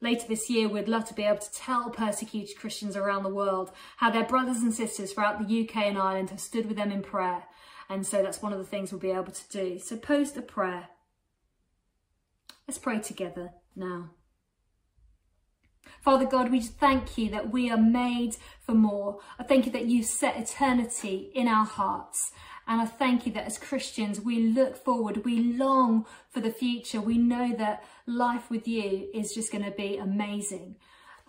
Later 0.00 0.28
this 0.28 0.48
year, 0.48 0.68
we'd 0.68 0.86
love 0.86 1.04
to 1.06 1.14
be 1.14 1.24
able 1.24 1.40
to 1.40 1.52
tell 1.52 1.90
persecuted 1.90 2.56
Christians 2.56 2.94
around 2.94 3.24
the 3.24 3.34
world 3.34 3.72
how 3.96 4.12
their 4.12 4.24
brothers 4.24 4.58
and 4.58 4.72
sisters 4.72 5.12
throughout 5.12 5.40
the 5.40 5.62
UK 5.62 5.76
and 5.78 5.98
Ireland 5.98 6.30
have 6.30 6.38
stood 6.38 6.66
with 6.66 6.76
them 6.76 6.92
in 6.92 7.02
prayer. 7.02 7.42
And 7.88 8.06
so 8.06 8.22
that's 8.22 8.40
one 8.40 8.52
of 8.52 8.60
the 8.60 8.64
things 8.64 8.92
we'll 8.92 9.00
be 9.00 9.10
able 9.10 9.32
to 9.32 9.48
do. 9.50 9.80
So 9.80 9.96
post 9.96 10.36
a 10.36 10.42
prayer. 10.42 10.90
Let's 12.68 12.78
pray 12.78 13.00
together 13.00 13.54
now. 13.74 14.10
Father 16.00 16.24
God, 16.24 16.52
we 16.52 16.60
thank 16.60 17.18
you 17.18 17.30
that 17.30 17.50
we 17.50 17.68
are 17.68 17.76
made 17.76 18.36
for 18.60 18.74
more. 18.74 19.18
I 19.40 19.42
thank 19.42 19.66
you 19.66 19.72
that 19.72 19.86
you 19.86 20.04
set 20.04 20.36
eternity 20.36 21.32
in 21.34 21.48
our 21.48 21.66
hearts 21.66 22.30
and 22.68 22.82
I 22.82 22.84
thank 22.84 23.24
you 23.24 23.32
that 23.32 23.46
as 23.46 23.56
Christians, 23.56 24.20
we 24.20 24.40
look 24.40 24.76
forward, 24.76 25.24
we 25.24 25.54
long 25.54 26.04
for 26.28 26.40
the 26.40 26.50
future. 26.50 27.00
We 27.00 27.16
know 27.16 27.54
that 27.56 27.82
life 28.06 28.50
with 28.50 28.68
you 28.68 29.08
is 29.14 29.32
just 29.32 29.50
going 29.50 29.64
to 29.64 29.70
be 29.70 29.96
amazing. 29.96 30.76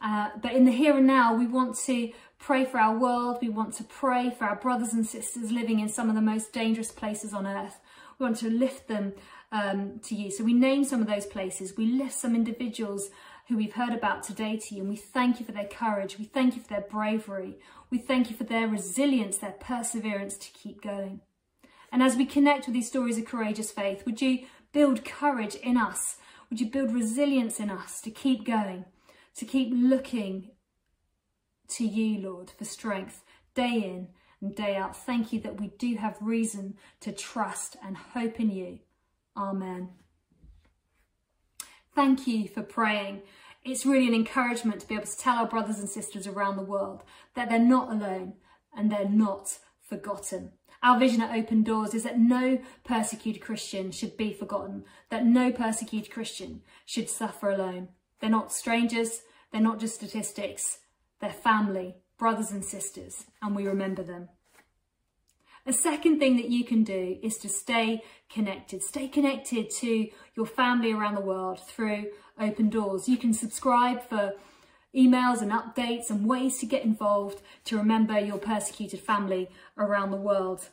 Uh, 0.03 0.31
but 0.41 0.51
in 0.51 0.65
the 0.65 0.71
here 0.71 0.97
and 0.97 1.07
now, 1.07 1.33
we 1.33 1.47
want 1.47 1.77
to 1.85 2.11
pray 2.39 2.65
for 2.65 2.77
our 2.77 2.97
world. 2.97 3.39
We 3.41 3.47
want 3.47 3.73
to 3.75 3.85
pray 3.85 4.35
for 4.37 4.45
our 4.45 4.57
brothers 4.57 4.91
and 4.91 5.07
sisters 5.07 5.49
living 5.49 5.79
in 5.79 5.87
some 5.87 6.09
of 6.09 6.15
the 6.15 6.21
most 6.21 6.51
dangerous 6.51 6.91
places 6.91 7.33
on 7.33 7.47
earth. 7.47 7.79
We 8.17 8.25
want 8.25 8.37
to 8.37 8.49
lift 8.49 8.89
them 8.89 9.13
um, 9.53 9.99
to 10.03 10.15
you. 10.15 10.31
So 10.31 10.43
we 10.43 10.53
name 10.53 10.83
some 10.83 11.01
of 11.01 11.07
those 11.07 11.25
places. 11.25 11.77
We 11.77 11.85
lift 11.85 12.13
some 12.13 12.35
individuals 12.35 13.11
who 13.47 13.55
we've 13.55 13.73
heard 13.73 13.93
about 13.93 14.23
today 14.23 14.57
to 14.57 14.75
you. 14.75 14.81
And 14.81 14.89
we 14.89 14.97
thank 14.97 15.39
you 15.39 15.45
for 15.45 15.53
their 15.53 15.67
courage. 15.67 16.19
We 16.19 16.25
thank 16.25 16.57
you 16.57 16.61
for 16.61 16.67
their 16.67 16.81
bravery. 16.89 17.59
We 17.89 17.97
thank 17.97 18.29
you 18.29 18.35
for 18.35 18.43
their 18.43 18.67
resilience, 18.67 19.37
their 19.37 19.55
perseverance 19.57 20.37
to 20.37 20.51
keep 20.51 20.81
going. 20.81 21.21
And 21.91 22.03
as 22.03 22.15
we 22.15 22.25
connect 22.25 22.65
with 22.65 22.73
these 22.73 22.87
stories 22.87 23.17
of 23.17 23.25
courageous 23.25 23.71
faith, 23.71 24.05
would 24.05 24.21
you 24.21 24.45
build 24.71 25.03
courage 25.05 25.55
in 25.55 25.77
us? 25.77 26.17
Would 26.49 26.59
you 26.59 26.69
build 26.69 26.93
resilience 26.93 27.59
in 27.59 27.69
us 27.69 28.01
to 28.01 28.11
keep 28.11 28.45
going, 28.45 28.85
to 29.35 29.45
keep 29.45 29.69
looking 29.71 30.51
to 31.69 31.85
you, 31.85 32.19
Lord, 32.21 32.51
for 32.57 32.65
strength 32.65 33.23
day 33.53 33.83
in 33.83 34.07
and 34.41 34.55
day 34.55 34.75
out? 34.75 34.95
Thank 34.95 35.31
you 35.33 35.39
that 35.41 35.59
we 35.59 35.67
do 35.77 35.95
have 35.95 36.17
reason 36.21 36.75
to 37.01 37.11
trust 37.11 37.75
and 37.83 37.97
hope 37.97 38.39
in 38.39 38.49
you. 38.49 38.79
Amen. 39.37 39.89
Thank 41.95 42.27
you 42.27 42.47
for 42.47 42.61
praying 42.61 43.23
It's 43.63 43.85
really 43.85 44.07
an 44.07 44.13
encouragement 44.13 44.79
to 44.81 44.87
be 44.87 44.95
able 44.95 45.05
to 45.05 45.17
tell 45.17 45.37
our 45.37 45.47
brothers 45.47 45.79
and 45.79 45.89
sisters 45.89 46.27
around 46.27 46.55
the 46.55 46.63
world 46.63 47.03
that 47.35 47.49
they're 47.49 47.59
not 47.59 47.91
alone 47.91 48.35
and 48.75 48.89
they're 48.89 49.09
not 49.09 49.57
forgotten. 49.81 50.53
Our 50.81 50.97
vision 50.97 51.21
at 51.21 51.35
Open 51.35 51.63
Doors 51.63 51.93
is 51.93 52.03
that 52.03 52.19
no 52.19 52.59
persecuted 52.85 53.41
Christian 53.41 53.91
should 53.91 54.15
be 54.15 54.31
forgotten, 54.31 54.85
that 55.09 55.25
no 55.25 55.51
persecuted 55.51 56.11
Christian 56.11 56.61
should 56.85 57.09
suffer 57.09 57.49
alone. 57.49 57.89
They're 58.19 58.29
not 58.29 58.53
strangers, 58.53 59.21
they're 59.51 59.61
not 59.61 59.79
just 59.79 59.95
statistics, 59.95 60.79
they're 61.19 61.31
family, 61.31 61.95
brothers 62.17 62.51
and 62.51 62.63
sisters, 62.63 63.25
and 63.41 63.55
we 63.55 63.67
remember 63.67 64.03
them. 64.03 64.29
A 65.65 65.73
second 65.73 66.19
thing 66.19 66.37
that 66.37 66.49
you 66.49 66.63
can 66.63 66.83
do 66.83 67.17
is 67.21 67.37
to 67.39 67.49
stay 67.49 68.01
connected. 68.29 68.81
Stay 68.81 69.07
connected 69.07 69.69
to 69.81 70.07
your 70.33 70.45
family 70.45 70.93
around 70.93 71.15
the 71.15 71.21
world 71.21 71.59
through 71.59 72.07
Open 72.39 72.69
Doors. 72.69 73.09
You 73.09 73.17
can 73.17 73.33
subscribe 73.33 74.07
for 74.07 74.33
emails 74.95 75.41
and 75.41 75.51
updates 75.51 76.09
and 76.09 76.27
ways 76.27 76.57
to 76.59 76.65
get 76.65 76.83
involved 76.83 77.41
to 77.65 77.77
remember 77.77 78.19
your 78.19 78.37
persecuted 78.37 78.99
family 78.99 79.49
around 79.77 80.11
the 80.11 80.17
world. 80.17 80.69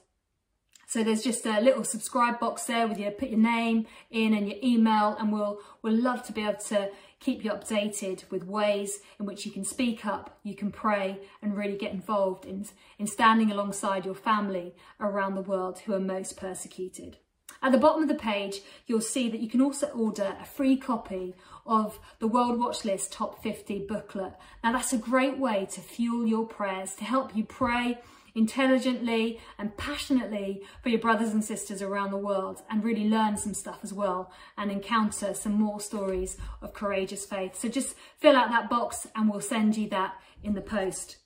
So 0.88 1.02
there's 1.02 1.22
just 1.22 1.44
a 1.44 1.61
little 1.61 1.83
subscribe 1.83 2.38
box 2.38 2.64
there 2.64 2.87
with 2.87 2.98
you 3.00 3.11
put 3.11 3.31
your 3.31 3.40
name 3.40 3.87
in 4.11 4.33
and 4.33 4.48
your 4.48 4.59
email 4.62 5.16
and 5.18 5.33
we'll, 5.33 5.59
we'll 5.83 6.00
love 6.00 6.24
to 6.26 6.33
be 6.33 6.42
able 6.42 6.61
to 6.68 6.90
keep 7.18 7.44
you 7.44 7.50
updated 7.50 8.31
with 8.31 8.44
ways 8.44 9.00
in 9.18 9.26
which 9.26 9.44
you 9.44 9.50
can 9.50 9.64
speak 9.64 10.07
up, 10.07 10.38
you 10.44 10.55
can 10.55 10.70
pray 10.70 11.18
and 11.42 11.57
really 11.57 11.76
get 11.76 11.92
involved 11.92 12.44
in, 12.44 12.64
in 12.98 13.07
standing 13.07 13.50
alongside 13.50 14.05
your 14.05 14.14
family 14.14 14.74
around 15.00 15.35
the 15.35 15.40
world 15.40 15.81
who 15.81 15.92
are 15.92 16.00
most 16.00 16.37
persecuted. 16.37 17.16
At 17.62 17.73
the 17.73 17.79
bottom 17.79 18.03
of 18.03 18.09
the 18.09 18.14
page, 18.14 18.61
you'll 18.87 19.01
see 19.01 19.29
that 19.31 19.40
you 19.40 19.49
can 19.49 19.61
also 19.61 19.87
order 19.88 20.37
a 20.40 20.45
free 20.45 20.77
copy 20.77 21.35
of 21.64 21.99
the 22.19 22.29
World 22.29 22.59
Watch 22.59 22.85
List 22.85 23.12
Top 23.12 23.42
50 23.42 23.87
booklet. 23.87 24.35
Now 24.62 24.73
that's 24.73 24.92
a 24.92 24.99
great 24.99 25.38
way 25.38 25.66
to 25.73 25.81
fuel 25.81 26.27
your 26.27 26.47
prayers, 26.47 26.95
to 26.97 27.05
help 27.05 27.35
you 27.37 27.45
pray 27.45 27.99
intelligently 28.37 29.40
and 29.59 29.77
passionately 29.79 30.62
for 30.83 30.90
your 30.90 31.01
brothers 31.01 31.31
and 31.31 31.42
sisters 31.42 31.81
around 31.81 32.11
the 32.11 32.19
world 32.19 32.61
and 32.71 32.85
really 32.85 33.09
learn 33.09 33.37
some 33.37 33.55
stuff 33.55 33.79
as 33.83 33.92
well 33.95 34.31
and 34.59 34.71
encounter 34.71 35.33
some 35.33 35.55
more 35.55 35.81
stories 35.81 36.37
of 36.61 36.75
courageous 36.75 37.25
faith. 37.25 37.59
So 37.59 37.69
just 37.69 37.97
fill 38.19 38.37
out 38.37 38.51
that 38.51 38.69
box 38.69 39.07
and 39.16 39.31
we'll 39.31 39.40
send 39.40 39.77
you 39.77 39.88
that 39.88 40.21
in 40.45 40.53
the 40.55 40.61
post. 40.61 41.16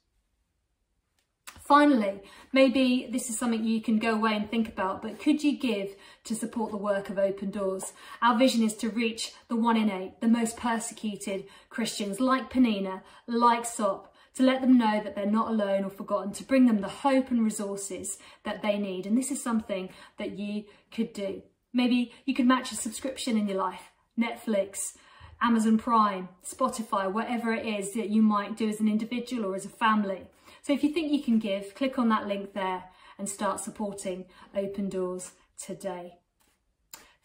Finally, 1.70 2.20
maybe 2.52 3.06
this 3.12 3.30
is 3.30 3.38
something 3.38 3.64
you 3.64 3.80
can 3.80 4.00
go 4.00 4.16
away 4.16 4.34
and 4.34 4.50
think 4.50 4.68
about, 4.68 5.02
but 5.02 5.20
could 5.20 5.44
you 5.44 5.56
give 5.56 5.94
to 6.24 6.34
support 6.34 6.72
the 6.72 6.76
work 6.76 7.10
of 7.10 7.16
Open 7.16 7.48
Doors? 7.48 7.92
Our 8.20 8.36
vision 8.36 8.64
is 8.64 8.74
to 8.78 8.88
reach 8.88 9.34
the 9.46 9.54
one 9.54 9.76
in 9.76 9.88
eight, 9.88 10.20
the 10.20 10.26
most 10.26 10.56
persecuted 10.56 11.44
Christians 11.68 12.18
like 12.18 12.50
Penina, 12.50 13.02
like 13.28 13.64
Sop, 13.64 14.12
to 14.34 14.42
let 14.42 14.62
them 14.62 14.78
know 14.78 15.00
that 15.00 15.14
they're 15.14 15.26
not 15.26 15.52
alone 15.52 15.84
or 15.84 15.90
forgotten, 15.90 16.32
to 16.32 16.42
bring 16.42 16.66
them 16.66 16.80
the 16.80 16.88
hope 16.88 17.30
and 17.30 17.44
resources 17.44 18.18
that 18.42 18.62
they 18.62 18.76
need. 18.76 19.06
And 19.06 19.16
this 19.16 19.30
is 19.30 19.40
something 19.40 19.90
that 20.18 20.36
you 20.36 20.64
could 20.90 21.12
do. 21.12 21.40
Maybe 21.72 22.12
you 22.24 22.34
could 22.34 22.48
match 22.48 22.72
a 22.72 22.74
subscription 22.74 23.38
in 23.38 23.46
your 23.46 23.58
life, 23.58 23.92
Netflix, 24.18 24.96
Amazon 25.40 25.78
Prime, 25.78 26.30
Spotify, 26.44 27.08
whatever 27.10 27.52
it 27.52 27.64
is 27.64 27.94
that 27.94 28.10
you 28.10 28.22
might 28.22 28.56
do 28.56 28.68
as 28.68 28.80
an 28.80 28.88
individual 28.88 29.46
or 29.46 29.54
as 29.54 29.64
a 29.64 29.68
family. 29.68 30.26
So 30.62 30.72
if 30.72 30.84
you 30.84 30.92
think 30.92 31.12
you 31.12 31.22
can 31.22 31.38
give, 31.38 31.74
click 31.74 31.98
on 31.98 32.08
that 32.10 32.26
link 32.26 32.52
there 32.52 32.84
and 33.18 33.28
start 33.28 33.60
supporting 33.60 34.26
Open 34.54 34.88
Doors 34.88 35.32
today. 35.58 36.18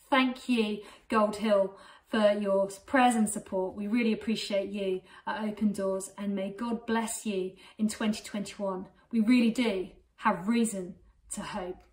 Thank 0.10 0.48
you, 0.48 0.80
Gold 1.10 1.38
Hill, 1.38 1.78
for 2.10 2.32
your 2.34 2.68
prayers 2.86 3.16
and 3.16 3.30
support. 3.30 3.76
We 3.76 3.88
really 3.88 4.14
appreciate 4.14 4.70
you 4.70 5.02
at 5.26 5.44
Open 5.44 5.72
Doors 5.72 6.12
and 6.18 6.36
may 6.36 6.52
God 6.52 6.86
bless 6.86 7.26
you 7.26 7.54
in 7.78 7.88
2021. 7.88 8.88
We 9.12 9.20
really 9.20 9.52
do 9.52 9.90
have 10.18 10.48
reason 10.48 10.96
to 11.34 11.42
hope. 11.42 11.85